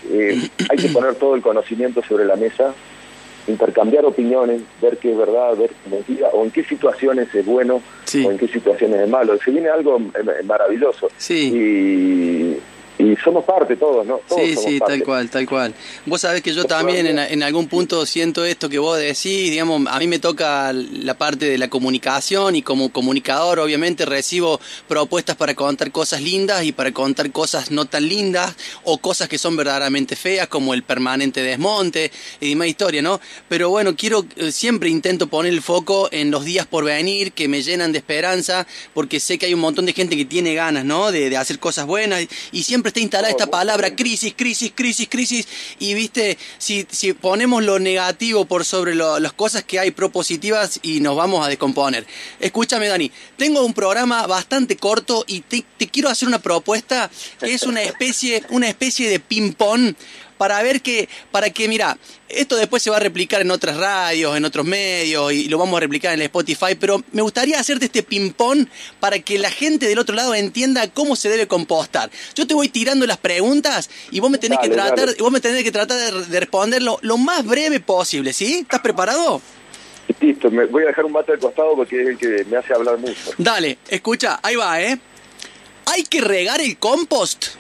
eh, 0.10 0.50
hay 0.70 0.78
que 0.78 0.90
poner 0.90 1.16
todo 1.16 1.36
el 1.36 1.42
conocimiento 1.42 2.02
sobre 2.04 2.26
la 2.26 2.36
mesa, 2.36 2.74
intercambiar 3.48 4.06
opiniones, 4.06 4.62
ver 4.82 4.98
qué 4.98 5.12
es 5.12 5.18
verdad, 5.18 5.56
ver 5.56 5.70
qué 5.70 5.76
es 5.86 5.92
mentira, 5.92 6.30
o 6.34 6.44
en 6.44 6.52
qué 6.52 6.64
situaciones 6.64 7.34
es 7.34 7.46
bueno 7.46 7.76
o 7.76 8.32
en 8.32 8.38
qué 8.38 8.48
situaciones 8.48 9.02
es 9.02 9.10
malo. 9.10 9.38
Se 9.38 9.52
viene 9.52 9.70
algo 9.70 10.02
maravilloso. 10.44 11.10
Sí 11.18 11.54
y 11.56 12.58
somos 13.16 13.46
parte 13.46 13.76
todos, 13.76 14.06
¿no? 14.06 14.20
sí, 14.36 14.56
sí, 14.56 14.80
tal 14.80 15.04
cual, 15.04 15.30
tal 15.30 15.48
cual. 15.48 15.74
Vos 16.06 16.22
sabés 16.22 16.42
que 16.42 16.54
yo 16.54 16.66
también 16.66 17.08
en, 17.08 17.44
algún 17.44 17.68
punto 17.68 18.06
siento 18.06 18.46
esto 18.46 18.70
que 18.70 18.80
vos 18.80 18.98
decís, 18.98 19.52
digamos, 19.52 19.82
a 19.88 20.00
mí 20.00 20.08
me 20.08 20.20
toca 20.20 20.74
la 20.74 21.14
parte 21.16 21.46
de 21.46 21.58
la 21.58 21.70
comunicación 21.70 22.56
y 22.56 22.62
como 22.62 22.92
comunicador 22.92 23.60
obviamente 23.60 24.06
recibo 24.06 24.60
propuestas 24.88 25.36
para 25.36 25.54
contar 25.56 25.92
cosas 25.92 26.22
lindas 26.22 26.64
y 26.64 26.72
para 26.72 26.92
contar 26.92 27.32
cosas 27.32 27.72
no 27.72 27.86
tan 27.86 28.08
lindas 28.08 28.56
o 28.84 28.98
cosas 28.98 29.30
que 29.30 29.38
son 29.38 29.56
verdaderamente 29.56 30.16
feas 30.16 30.48
como 30.48 30.74
el 30.74 30.84
permanente 30.84 31.42
desmonte 31.42 32.12
y 32.40 32.50
demás 32.50 32.68
historia, 32.68 33.02
¿no? 33.02 33.20
Pero 33.48 33.70
bueno, 33.70 33.96
quiero, 33.96 34.26
eh, 34.36 34.52
siempre 34.52 34.90
intento 34.90 35.28
poner 35.28 35.54
el 35.54 35.62
foco 35.62 36.10
en 36.12 36.32
los 36.32 36.46
días 36.46 36.66
por 36.66 36.84
venir 36.84 37.32
que 37.32 37.48
me 37.48 37.62
llenan 37.62 37.92
de 37.92 38.00
esperanza 38.00 38.68
porque 38.94 39.20
sé 39.20 39.38
que 39.38 39.46
hay 39.46 39.54
un 39.54 39.60
montón 39.60 39.86
de 39.86 39.94
gente 39.94 40.16
que 40.18 40.26
tiene 40.26 40.54
ganas, 40.54 40.86
¿no? 40.86 41.12
De, 41.12 41.30
de 41.30 41.38
hacer 41.38 41.60
cosas 41.60 41.86
buenas 41.86 42.26
y 42.52 42.64
siempre 42.64 42.92
está 42.98 43.02
instalada 43.04 43.30
esta 43.30 43.48
palabra 43.48 43.96
crisis, 43.96 44.34
crisis, 44.36 44.72
crisis, 44.74 45.08
crisis. 45.08 45.48
Y 45.80 45.94
viste, 45.94 46.38
si, 46.58 46.88
si 46.90 47.14
ponemos 47.14 47.64
lo 47.64 47.78
negativo 47.78 48.46
por 48.46 48.66
sobre 48.66 48.96
las 48.96 49.34
cosas 49.34 49.64
que 49.64 49.80
hay 49.80 49.92
propositivas 49.92 50.80
y 50.82 51.00
nos 51.00 51.16
vamos 51.16 51.46
a 51.46 51.50
descomponer. 51.50 52.08
Escúchame, 52.40 52.88
Dani, 52.88 53.12
tengo 53.38 53.64
un 53.64 53.74
programa 53.74 54.26
bastante 54.26 54.78
corto 54.78 55.24
y 55.28 55.42
te, 55.42 55.64
te 55.78 55.88
quiero 55.88 56.10
hacer 56.10 56.28
una 56.28 56.40
propuesta 56.40 57.10
que 57.40 57.54
es 57.54 57.64
una 57.64 57.84
especie, 57.84 58.44
una 58.50 58.68
especie 58.68 59.10
de 59.10 59.20
ping-pong 59.20 59.94
para 60.38 60.62
ver 60.64 60.82
que, 60.82 61.10
para 61.32 61.50
que, 61.50 61.68
mira, 61.68 61.98
esto 62.30 62.56
después 62.56 62.84
se 62.84 62.90
va 62.90 62.98
a 62.98 63.00
replicar 63.00 63.42
en 63.42 63.52
otras 63.52 63.78
radios, 63.78 64.36
en 64.36 64.46
otros 64.46 64.66
medios 64.66 65.32
y 65.32 65.48
lo 65.48 65.58
vamos 65.58 65.78
a 65.78 65.80
replicar 65.80 66.14
en 66.14 66.20
el 66.20 66.26
Spotify, 66.26 66.76
pero 66.80 67.02
me 67.12 67.22
gustaría 67.22 67.60
hacerte 67.60 67.86
este 67.86 68.04
ping-pong 68.04 68.68
para 69.00 69.20
que 69.20 69.40
la 69.40 69.50
gente 69.50 69.88
del 69.88 70.00
otro 70.00 70.16
lado 70.16 70.36
entienda 70.36 70.88
cómo 70.90 71.16
se 71.16 71.30
debe 71.30 71.48
compostar. 71.48 72.10
Yo 72.36 72.46
te 72.46 72.54
voy 72.54 72.70
tirando 72.70 73.06
las 73.06 73.18
preguntas 73.18 73.90
y 74.12 74.20
vos 74.20 74.30
me 74.30 74.38
tenés 74.38 74.60
que 74.60 74.70
tratar, 74.70 75.16
vos 75.18 75.32
me 75.32 75.40
tenés 75.40 75.64
que 75.64 75.72
tratar 75.72 75.98
de, 76.26 76.40
responderlo 76.40 77.00
lo 77.02 77.18
más 77.18 77.46
breve 77.46 77.80
posible, 77.80 78.34
¿sí? 78.34 78.60
¿Estás 78.62 78.82
preparado? 78.82 79.42
Listo, 80.22 80.50
me 80.50 80.66
voy 80.66 80.84
a 80.84 80.88
dejar 80.88 81.06
un 81.06 81.12
mate 81.12 81.34
al 81.34 81.40
costado 81.40 81.76
porque 81.76 82.02
es 82.02 82.08
el 82.10 82.18
que 82.18 82.46
me 82.50 82.58
hace 82.58 82.74
hablar 82.74 82.98
mucho. 82.98 83.32
Dale, 83.38 83.78
escucha, 83.90 84.40
ahí 84.42 84.56
va, 84.56 84.82
¿eh? 84.82 84.98
¿Hay 85.86 86.04
que 86.04 86.22
regar 86.22 86.60
el 86.62 86.78
compost? 86.78 87.57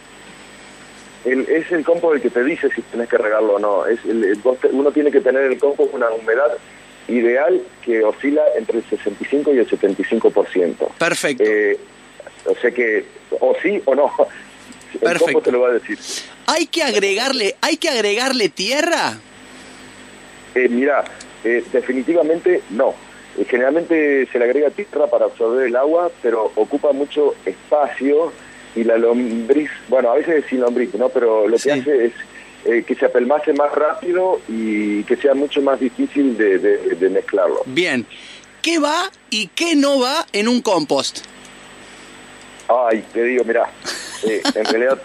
Es 1.31 1.71
el 1.71 1.83
compost 1.83 2.15
el 2.15 2.21
que 2.21 2.29
te 2.29 2.43
dice 2.43 2.69
si 2.73 2.81
tienes 2.83 3.09
que 3.09 3.17
regarlo 3.17 3.55
o 3.55 3.59
no. 3.59 3.85
Es 3.85 3.99
uno 4.71 4.91
tiene 4.91 5.11
que 5.11 5.21
tener 5.21 5.43
el 5.43 5.57
compost 5.57 5.93
una 5.93 6.09
humedad 6.09 6.57
ideal 7.07 7.61
que 7.83 8.03
oscila 8.03 8.43
entre 8.57 8.79
el 8.79 8.85
65 8.85 9.53
y 9.53 9.59
el 9.59 9.69
75%. 9.69 10.87
Perfecto. 10.97 11.43
Eh, 11.45 11.77
o 12.45 12.55
sea 12.55 12.71
que, 12.71 13.05
o 13.39 13.55
sí 13.61 13.81
o 13.85 13.95
no. 13.95 14.11
El 15.01 15.19
compost 15.19 15.45
te 15.45 15.51
lo 15.51 15.59
va 15.59 15.69
a 15.69 15.73
decir. 15.73 15.99
¿Hay 16.47 16.67
que 16.67 16.81
agregarle, 16.81 17.55
hay 17.61 17.77
que 17.77 17.89
agregarle 17.89 18.49
tierra? 18.49 19.19
Eh, 20.55 20.69
mira, 20.69 21.03
eh, 21.43 21.63
definitivamente 21.71 22.61
no. 22.71 22.95
Eh, 23.37 23.45
generalmente 23.45 24.27
se 24.31 24.39
le 24.39 24.45
agrega 24.45 24.69
tierra 24.71 25.07
para 25.07 25.25
absorber 25.25 25.67
el 25.67 25.75
agua, 25.75 26.09
pero 26.21 26.51
ocupa 26.55 26.93
mucho 26.93 27.35
espacio 27.45 28.31
y 28.75 28.83
la 28.83 28.97
lombriz, 28.97 29.69
bueno, 29.87 30.11
a 30.11 30.15
veces 30.15 30.43
es 30.43 30.49
sin 30.49 30.61
lombriz, 30.61 30.93
¿no? 30.95 31.09
Pero 31.09 31.47
lo 31.47 31.57
que 31.57 31.71
hace 31.71 32.05
es 32.05 32.13
eh, 32.65 32.83
que 32.83 32.95
se 32.95 33.05
apelmase 33.05 33.53
más 33.53 33.71
rápido 33.73 34.41
y 34.47 35.03
que 35.03 35.15
sea 35.15 35.33
mucho 35.33 35.61
más 35.61 35.79
difícil 35.79 36.37
de, 36.37 37.09
mezclarlo. 37.09 37.61
Bien. 37.65 38.05
¿Qué 38.61 38.79
va 38.79 39.09
y 39.29 39.47
qué 39.47 39.75
no 39.75 39.99
va 39.99 40.25
en 40.33 40.47
un 40.47 40.61
compost? 40.61 41.19
Ay, 42.67 43.05
te 43.13 43.23
digo, 43.23 43.45
mira, 43.45 43.69
eh, 44.23 44.41
en 44.53 44.65
realidad, 44.71 45.01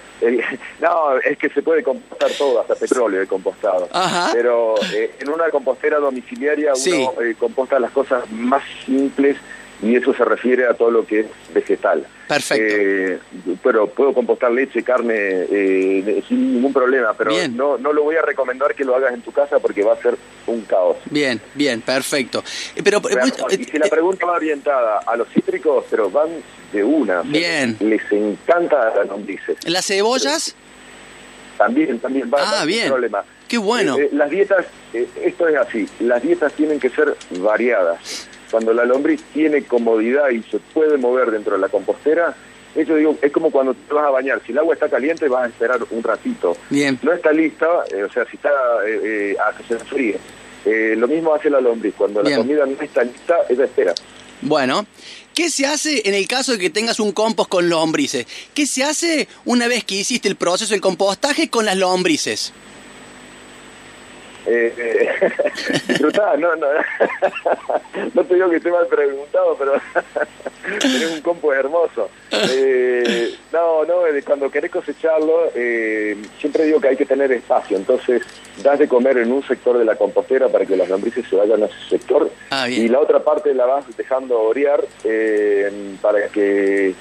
no, 0.81 1.19
es 1.19 1.39
que 1.39 1.49
se 1.51 1.63
puede 1.63 1.85
compostar 1.85 2.31
todo, 2.33 2.61
hasta 2.61 2.75
petróleo 2.75 3.21
de 3.21 3.27
compostado. 3.29 3.89
Pero 4.33 4.75
eh, 4.93 5.15
en 5.21 5.29
una 5.29 5.49
compostera 5.51 5.99
domiciliaria 5.99 6.73
uno 6.75 7.15
composta 7.39 7.79
las 7.79 7.93
cosas 7.93 8.29
más 8.33 8.65
simples 8.85 9.37
y 9.83 9.97
eso 9.97 10.15
se 10.15 10.25
refiere 10.25 10.67
a 10.67 10.75
todo 10.75 10.91
lo 10.91 11.05
que 11.05 11.21
es 11.21 11.27
vegetal. 11.53 12.07
Perfecto. 12.29 12.75
Eh, 12.77 13.19
pero 13.63 13.89
puedo 13.89 14.15
compostar 14.15 14.53
leche, 14.53 14.83
carne 14.83 15.15
eh, 15.17 16.23
sin 16.29 16.55
ningún 16.55 16.73
problema, 16.73 17.13
pero 17.15 17.33
no 17.51 17.77
no 17.77 17.93
lo 17.93 18.05
voy 18.05 18.17
a 18.17 18.23
recomendar 18.23 18.75
que 18.75 18.85
lo 18.85 18.95
hagas 18.95 19.13
en 19.13 19.23
tu 19.23 19.33
casa 19.33 19.59
porque 19.59 19.83
va 19.83 19.95
a 19.95 19.97
ser 19.97 20.17
un 20.47 20.63
caos. 20.63 20.97
Bien, 21.11 21.41
bien, 21.55 21.81
perfecto. 21.81 22.45
Eh, 22.77 22.83
pero, 22.83 23.03
y 23.51 23.65
si 23.65 23.79
la 23.79 23.89
pregunta 23.89 24.25
va 24.25 24.35
orientada 24.35 25.01
a 25.01 25.17
los 25.17 25.29
cítricos, 25.29 25.85
pero 25.91 26.09
van 26.09 26.29
de 26.73 26.85
una. 26.85 27.23
Bien. 27.23 27.77
Les 27.81 28.01
encanta 28.13 28.95
las 28.95 29.09
lombrices. 29.09 29.57
¿Las 29.67 29.87
cebollas? 29.87 30.55
También, 31.59 31.99
también 31.99 32.31
va, 32.33 32.61
ah, 32.61 32.65
bien. 32.65 32.89
problema. 32.89 33.25
Qué 33.49 33.59
bueno. 33.59 33.97
las 34.13 34.31
dietas, 34.31 34.65
esto 34.95 35.49
es 35.49 35.57
así, 35.57 35.87
las 36.01 36.23
dietas 36.23 36.53
tienen 36.55 36.81
que 36.81 36.89
ser 36.89 37.15
variadas 37.39 38.29
cuando 38.53 38.75
la 38.75 38.85
lombriz 38.85 39.23
tiene 39.33 39.65
comodidad 39.65 40.29
y 40.29 40.43
se 40.43 40.59
puede 40.59 40.99
mover 40.99 41.31
dentro 41.31 41.55
de 41.55 41.61
la 41.61 41.71
compostera, 41.71 42.37
Eso 42.75 42.95
digo, 42.95 43.19
es 43.21 43.33
como 43.33 43.51
cuando 43.51 43.75
te 43.75 43.93
vas 43.93 44.07
a 44.07 44.11
bañar. 44.11 44.41
Si 44.47 44.53
el 44.53 44.59
agua 44.59 44.75
está 44.75 44.89
caliente, 44.89 45.29
vas 45.29 45.45
a 45.45 45.49
esperar 45.49 45.81
un 45.91 46.03
ratito. 46.03 46.57
Bien. 46.71 46.99
No 47.03 47.13
está 47.13 47.33
lista, 47.33 47.67
eh, 47.91 48.05
o 48.05 48.13
sea, 48.13 48.25
si 48.27 48.37
está 48.37 48.51
eh, 48.87 49.37
a 49.39 49.55
que 49.57 49.65
se 49.65 49.75
enfríe. 49.75 50.19
lo 50.97 51.09
mismo 51.09 51.35
hace 51.35 51.51
la 51.51 51.61
lombriz. 51.61 51.95
Cuando 51.97 52.23
la 52.23 52.37
comida 52.37 52.65
no 52.65 52.81
está 52.81 53.03
lista, 53.03 53.39
ella 53.49 53.65
espera. 53.65 53.95
Bueno, 54.43 54.87
¿qué 55.35 55.51
se 55.51 55.67
hace 55.67 56.09
en 56.09 56.15
el 56.15 56.27
caso 56.27 56.53
de 56.53 56.59
que 56.59 56.71
tengas 56.71 56.99
un 56.99 57.13
compost 57.13 57.51
con 57.51 57.69
lombrices? 57.69 58.27
¿Qué 58.55 58.67
se 58.67 58.85
hace 58.85 59.29
una 59.45 59.69
vez 59.69 59.85
que 59.85 59.95
hiciste 59.95 60.29
el 60.29 60.37
proceso 60.37 60.73
del 60.73 60.81
compostaje 60.81 61.49
con 61.49 61.65
las 61.65 61.77
lombrices? 61.77 62.53
Eh, 64.47 64.75
eh 64.77 65.09
no, 66.39 66.57
no, 66.57 66.67
no 68.15 68.25
te 68.25 68.35
digo 68.35 68.51
que 68.51 68.57
esté 68.57 68.71
mal 68.71 68.87
preguntado, 68.87 69.57
pero 69.59 69.73
tenés 70.81 71.13
un 71.13 71.21
compost 71.21 71.57
hermoso. 71.57 72.11
Eh, 72.31 73.35
no, 73.53 73.85
no, 73.85 74.03
cuando 74.25 74.51
querés 74.51 74.71
cosecharlo, 74.71 75.51
eh, 75.55 76.17
siempre 76.39 76.65
digo 76.65 76.81
que 76.81 76.89
hay 76.89 76.97
que 76.97 77.07
tener 77.07 77.31
espacio, 77.33 77.77
entonces 77.77 78.23
das 78.63 78.79
de 78.79 78.89
comer 78.89 79.19
en 79.19 79.33
un 79.33 79.43
sector 79.43 79.79
de 79.79 79.85
la 79.85 79.97
compostera 79.97 80.49
para 80.49 80.67
que 80.67 80.77
las 80.77 80.89
lombrices 80.89 81.27
se 81.29 81.37
vayan 81.37 81.63
a 81.63 81.67
ese 81.67 81.89
sector 81.89 82.31
ah, 82.51 82.69
y 82.69 82.87
la 82.89 83.01
otra 83.01 83.21
parte 83.21 83.55
la 83.55 83.65
vas 83.65 83.85
dejando 83.97 84.39
orear 84.41 84.85
para 86.03 86.29
que 86.29 86.95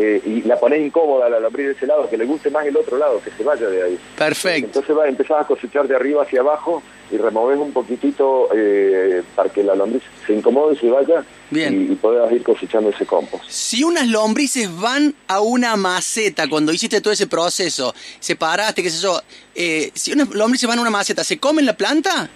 eh, 0.00 0.22
y 0.24 0.42
la 0.42 0.58
pones 0.58 0.80
incómoda 0.80 1.26
a 1.26 1.28
la 1.28 1.40
lombriz 1.40 1.66
de 1.66 1.72
ese 1.72 1.86
lado, 1.86 2.08
que 2.08 2.16
le 2.16 2.24
guste 2.24 2.50
más 2.50 2.66
el 2.66 2.76
otro 2.76 2.96
lado, 2.96 3.20
que 3.22 3.30
se 3.30 3.42
vaya 3.42 3.68
de 3.68 3.82
ahí. 3.82 3.98
Perfecto. 4.16 4.66
Entonces 4.66 4.96
va, 4.96 5.08
empezás 5.08 5.40
a 5.42 5.44
cosechar 5.44 5.88
de 5.88 5.96
arriba 5.96 6.22
hacia 6.22 6.40
abajo 6.40 6.82
y 7.10 7.16
removes 7.16 7.58
un 7.58 7.72
poquitito 7.72 8.48
eh, 8.54 9.22
para 9.34 9.48
que 9.50 9.64
la 9.64 9.74
lombriz 9.74 10.02
se 10.26 10.34
incomode 10.34 10.74
y 10.74 10.78
se 10.78 10.90
vaya 10.90 11.24
Bien. 11.50 11.90
y, 11.90 11.94
puedas 11.94 12.30
ir 12.32 12.42
cosechando 12.42 12.90
ese 12.90 13.06
compost. 13.06 13.44
Si 13.48 13.82
unas 13.82 14.06
lombrices 14.06 14.68
van 14.78 15.14
a 15.26 15.40
una 15.40 15.76
maceta, 15.76 16.48
cuando 16.48 16.72
hiciste 16.72 17.00
todo 17.00 17.12
ese 17.12 17.26
proceso, 17.26 17.94
separaste, 18.20 18.82
qué 18.82 18.90
sé 18.90 19.02
yo, 19.02 19.20
eh, 19.54 19.90
si 19.94 20.12
unas 20.12 20.28
lombrices 20.30 20.68
van 20.68 20.78
a 20.78 20.82
una 20.82 20.90
maceta, 20.90 21.24
¿se 21.24 21.38
comen 21.38 21.66
la 21.66 21.76
planta? 21.76 22.28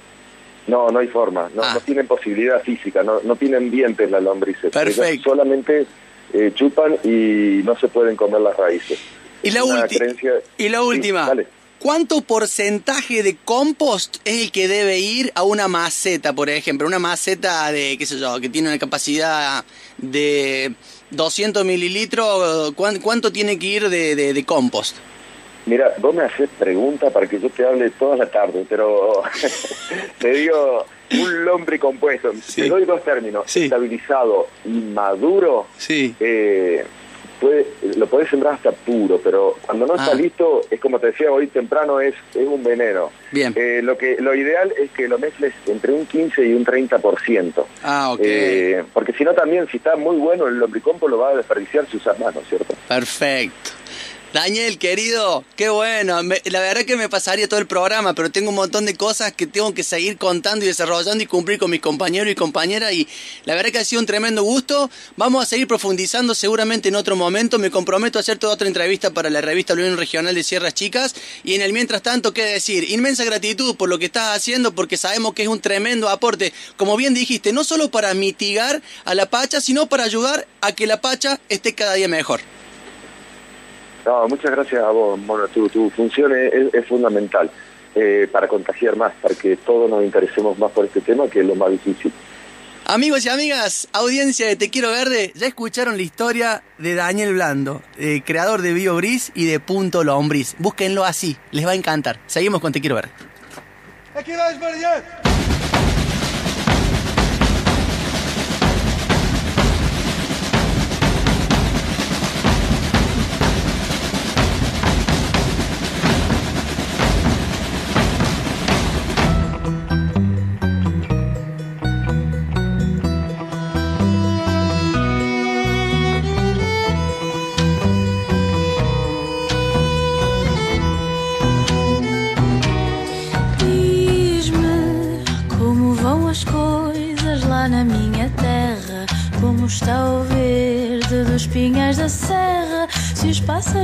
No, 0.67 0.91
no 0.91 1.01
hay 1.01 1.09
forma, 1.09 1.51
no, 1.55 1.63
ah. 1.63 1.75
no 1.75 1.81
tienen 1.81 2.07
posibilidad 2.07 2.63
física, 2.63 3.03
no, 3.03 3.21
no 3.25 3.37
tienen 3.37 3.71
dientes 3.71 4.11
las 4.11 4.23
lombrices. 4.23 4.71
Perfecto. 4.71 5.31
solamente 5.31 5.87
eh, 6.33 6.53
chupan 6.55 6.97
y 7.05 7.63
no 7.65 7.77
se 7.79 7.89
pueden 7.89 8.17
comer 8.17 8.41
las 8.41 8.57
raíces. 8.57 8.99
Y 9.43 9.51
la, 9.51 9.63
y 10.57 10.69
la 10.69 10.83
última, 10.83 11.33
¿cuánto 11.81 12.21
porcentaje 12.21 13.25
de 13.25 13.37
compost 13.45 14.17
es 14.25 14.45
el 14.45 14.53
que 14.53 14.69
debe 14.69 15.01
ir 15.01 15.33
a 15.35 15.43
una 15.43 15.67
maceta, 15.67 16.33
por 16.33 16.49
ejemplo? 16.49 16.87
Una 16.87 17.01
maceta 17.01 17.73
de, 17.73 17.97
qué 17.99 18.07
sé 18.07 18.19
yo, 18.19 18.41
que 18.41 18.49
tiene 18.49 18.69
una 18.69 18.79
capacidad 18.79 19.65
de 19.99 20.75
200 21.11 21.65
mililitros, 21.65 22.73
¿cuánto 22.75 23.33
tiene 23.33 23.59
que 23.59 23.67
ir 23.67 23.89
de, 23.89 24.15
de, 24.15 24.45
compost? 24.45 24.97
Mira, 25.67 25.93
vos 25.99 26.15
me 26.15 26.23
haces 26.23 26.49
preguntas 26.59 27.13
para 27.13 27.27
que 27.27 27.39
yo 27.41 27.51
te 27.51 27.65
hable 27.65 27.91
toda 27.91 28.17
la 28.17 28.27
tarde, 28.27 28.65
pero 28.69 29.23
te 30.19 30.31
digo, 30.33 30.87
un 31.21 31.45
lombre 31.45 31.79
compuesto, 31.79 32.33
te 32.55 32.69
doy 32.69 32.85
dos 32.85 33.03
términos, 33.05 33.55
estabilizado 33.55 34.49
y 34.65 34.71
maduro, 34.71 35.67
sí. 35.77 36.15
Eh, 36.21 36.85
puede, 37.43 37.67
lo 37.97 38.07
podés 38.07 38.31
sembrar 38.31 38.55
hasta 38.55 38.71
puro, 38.71 39.21
pero 39.23 39.57
cuando 39.67 39.87
no 39.87 39.97
está 39.97 40.13
ah. 40.13 40.15
listo, 40.15 40.63
es 40.71 40.81
como 40.81 41.01
te 41.01 41.09
decía 41.09 41.31
hoy 41.31 41.49
temprano, 41.49 42.01
es, 42.01 42.15
es 42.35 42.47
un 42.47 42.63
veneno. 42.63 43.11
Bien. 43.33 43.53
Eh, 43.57 43.81
lo, 43.83 43.99
que, 43.99 44.17
lo 44.21 44.35
ideal 44.35 44.73
es 44.81 44.91
que 44.93 45.09
lo 45.09 45.19
mezcles 45.19 45.53
entre 45.67 45.93
un 45.93 46.07
15 46.07 46.47
y 46.47 46.55
un 46.55 46.65
30%. 46.65 47.65
Ah, 47.83 48.13
ok. 48.13 48.21
Eh, 48.23 48.85
porque 48.93 49.13
si 49.13 49.25
no 49.25 49.35
también, 49.35 49.67
si 49.69 49.79
está 49.79 49.97
muy 49.97 50.17
bueno 50.17 50.47
el 50.47 50.59
lombricompo, 50.59 51.09
lo 51.09 51.19
va 51.19 51.31
a 51.31 51.37
desperdiciar 51.37 51.87
si 51.91 51.97
usas 51.97 52.19
manos, 52.19 52.45
¿cierto? 52.49 52.75
Perfecto. 52.87 53.82
Daniel, 54.33 54.79
querido, 54.79 55.45
qué 55.57 55.69
bueno. 55.69 56.23
la 56.23 56.61
verdad 56.61 56.87
que 56.87 56.97
me 56.97 57.11
pasaría 57.11 57.47
todo 57.49 57.61
el 57.61 57.67
programa, 57.67 58.15
pero 58.15 58.31
tengo 58.31 58.49
un 58.49 58.55
montón 58.55 58.87
de 58.87 58.95
cosas 58.95 59.33
que 59.33 59.47
tengo 59.47 59.75
que 59.75 59.83
seguir 59.83 60.17
contando 60.17 60.65
y 60.65 60.69
desarrollando 60.69 61.23
y 61.23 61.27
cumplir 61.27 61.59
con 61.59 61.71
mis 61.71 61.83
compañeros 61.83 62.33
y 62.33 62.35
compañeras. 62.35 62.95
Y 62.95 63.07
la 63.45 63.55
verdad 63.55 63.73
que 63.73 63.79
ha 63.81 63.85
sido 63.85 64.01
un 64.01 64.07
tremendo 64.07 64.43
gusto. 64.43 64.89
Vamos 65.19 65.43
a 65.43 65.47
seguir 65.47 65.69
profundizando 65.69 66.35
seguramente 66.35 66.89
en 66.89 66.97
otro 66.97 67.15
momento. 67.15 67.59
Me 67.59 67.71
comprometo 67.71 68.19
a 68.19 68.21
hacer 68.21 68.39
toda 68.39 68.55
otra 68.55 68.69
entrevista 68.69 69.11
para 69.11 69.29
la 69.29 69.43
revista 69.43 69.75
Unión 69.75 69.99
Regional 69.99 70.35
de 70.35 70.43
Sierras 70.43 70.73
Chicas. 70.73 71.15
Y 71.45 71.55
en 71.55 71.61
el 71.61 71.75
mientras 71.75 72.01
tanto, 72.01 72.33
¿qué 72.33 72.47
decir? 72.47 72.91
Inmensa 72.91 73.25
gratitud 73.25 73.77
por 73.77 73.91
lo 73.91 73.99
que 73.99 74.07
estás 74.07 74.35
haciendo, 74.35 74.75
porque 74.75 74.97
sabemos 74.97 75.35
que 75.35 75.43
es 75.43 75.49
un 75.49 75.61
tremendo 75.61 76.09
aporte, 76.09 76.55
como 76.79 76.97
bien 76.97 77.13
dijiste, 77.13 77.53
no 77.53 77.65
solo 77.65 77.91
para 77.91 78.15
mitigar 78.15 78.81
a 79.05 79.15
la 79.15 79.29
pacha, 79.29 79.61
sino 79.61 79.91
para 79.91 80.05
ayudar 80.05 80.49
a 80.63 80.73
que 80.73 80.87
la 80.87 81.03
pacha 81.03 81.39
esté 81.51 81.75
cada 81.75 81.93
día 81.93 82.09
mejor. 82.09 82.41
No, 84.05 84.29
muchas 84.29 84.51
gracias 84.51 84.83
a 84.83 84.91
vos, 84.91 85.19
Mono. 85.19 85.47
Tu, 85.49 85.69
tu 85.69 85.91
función 85.91 86.33
es, 86.35 86.87
fundamental 86.87 87.51
eh, 87.95 88.29
para 88.31 88.49
contagiar 88.49 88.97
más, 88.97 89.13
para 89.21 89.35
que 89.35 89.57
todos 89.57 89.89
nos 89.89 90.05
interesemos 90.05 90.59
más 90.59 90.73
por 90.73 90.85
este 90.85 91.01
tema, 91.01 91.29
que 91.29 91.41
es 91.41 91.47
lo 91.47 91.55
más 91.55 91.71
difícil. 91.71 92.13
Amigos 92.85 93.25
y 93.25 93.29
amigas, 93.29 93.89
audiencia 93.93 94.47
de 94.47 94.57
Te 94.57 94.69
Quiero 94.69 94.91
Verde, 94.91 95.33
ya 95.37 95.47
escucharon 95.47 95.97
la 95.97 96.03
historia 96.03 96.65
de 96.79 96.97
Daniel 96.97 97.35
Blando, 97.35 97.81
eh, 97.97 98.23
creador 98.25 98.61
de 98.61 98.73
BioBris 98.73 99.31
y 99.35 99.47
de 99.47 99.61
Punto 99.61 100.03
Lombris. 100.03 100.57
Búsquenlo 100.59 101.05
así, 101.05 101.37
les 101.53 101.65
va 101.65 101.71
a 101.71 101.75
encantar. 101.75 102.19
Seguimos 102.27 102.61
con 102.61 102.73
Te 102.73 102.81
Quiero 102.81 102.97
Verde. 102.97 103.11
está 104.15 105.32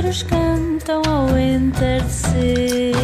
os 0.09 0.23
pássaros 0.23 0.23
cantam 0.23 1.01
ao 1.07 1.37
entardecer. 1.37 2.95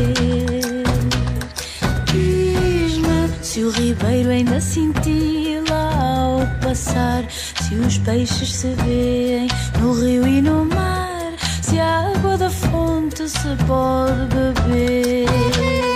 Diz-me 2.06 3.44
se 3.44 3.64
o 3.64 3.70
ribeiro 3.70 4.30
ainda 4.30 4.60
cintila 4.60 5.92
ao 5.94 6.40
passar, 6.62 7.24
se 7.30 7.76
os 7.76 7.98
peixes 8.00 8.54
se 8.54 8.70
veem 8.84 9.48
no 9.80 9.94
rio 9.94 10.28
e 10.28 10.42
no 10.42 10.66
mar, 10.66 11.34
se 11.62 11.80
a 11.80 12.12
água 12.16 12.38
da 12.38 12.50
fonte 12.50 13.30
se 13.30 13.56
pode 13.68 14.26
beber. 14.34 15.95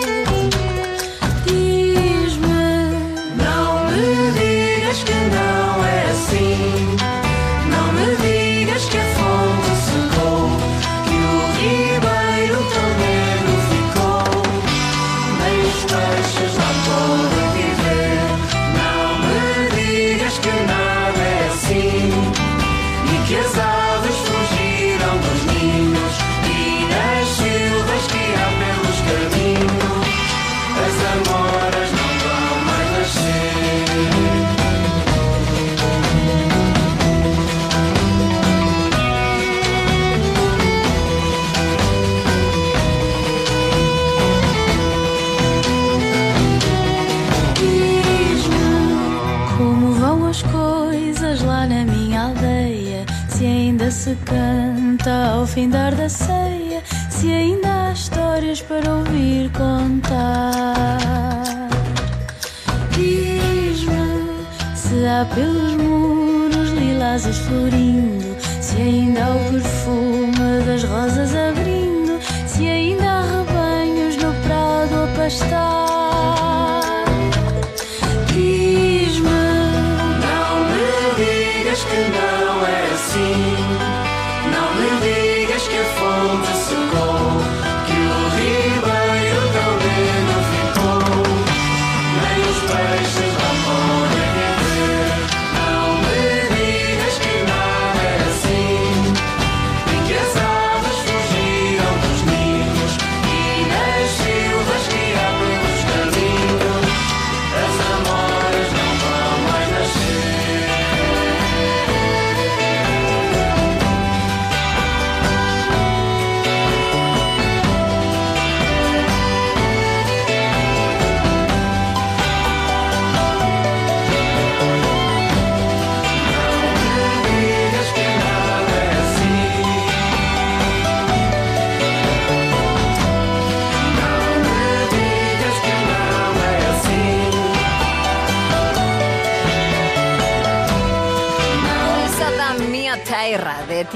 lindo, 68.10 68.36
se 68.62 68.82
ainda 68.82 69.26
há 69.26 69.36
o 69.36 69.52
perfume 69.52 70.63
das 70.65 70.84
rosas 70.84 71.36
abrindo, 71.36 72.19
se 72.48 72.67
ainda 72.67 73.06
há 73.06 73.22
rebanhos 73.22 74.17
no 74.17 74.34
prado 74.43 75.04
a 75.04 75.15
pastar. 75.15 75.88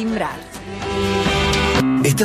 Cimerado. 0.03 0.52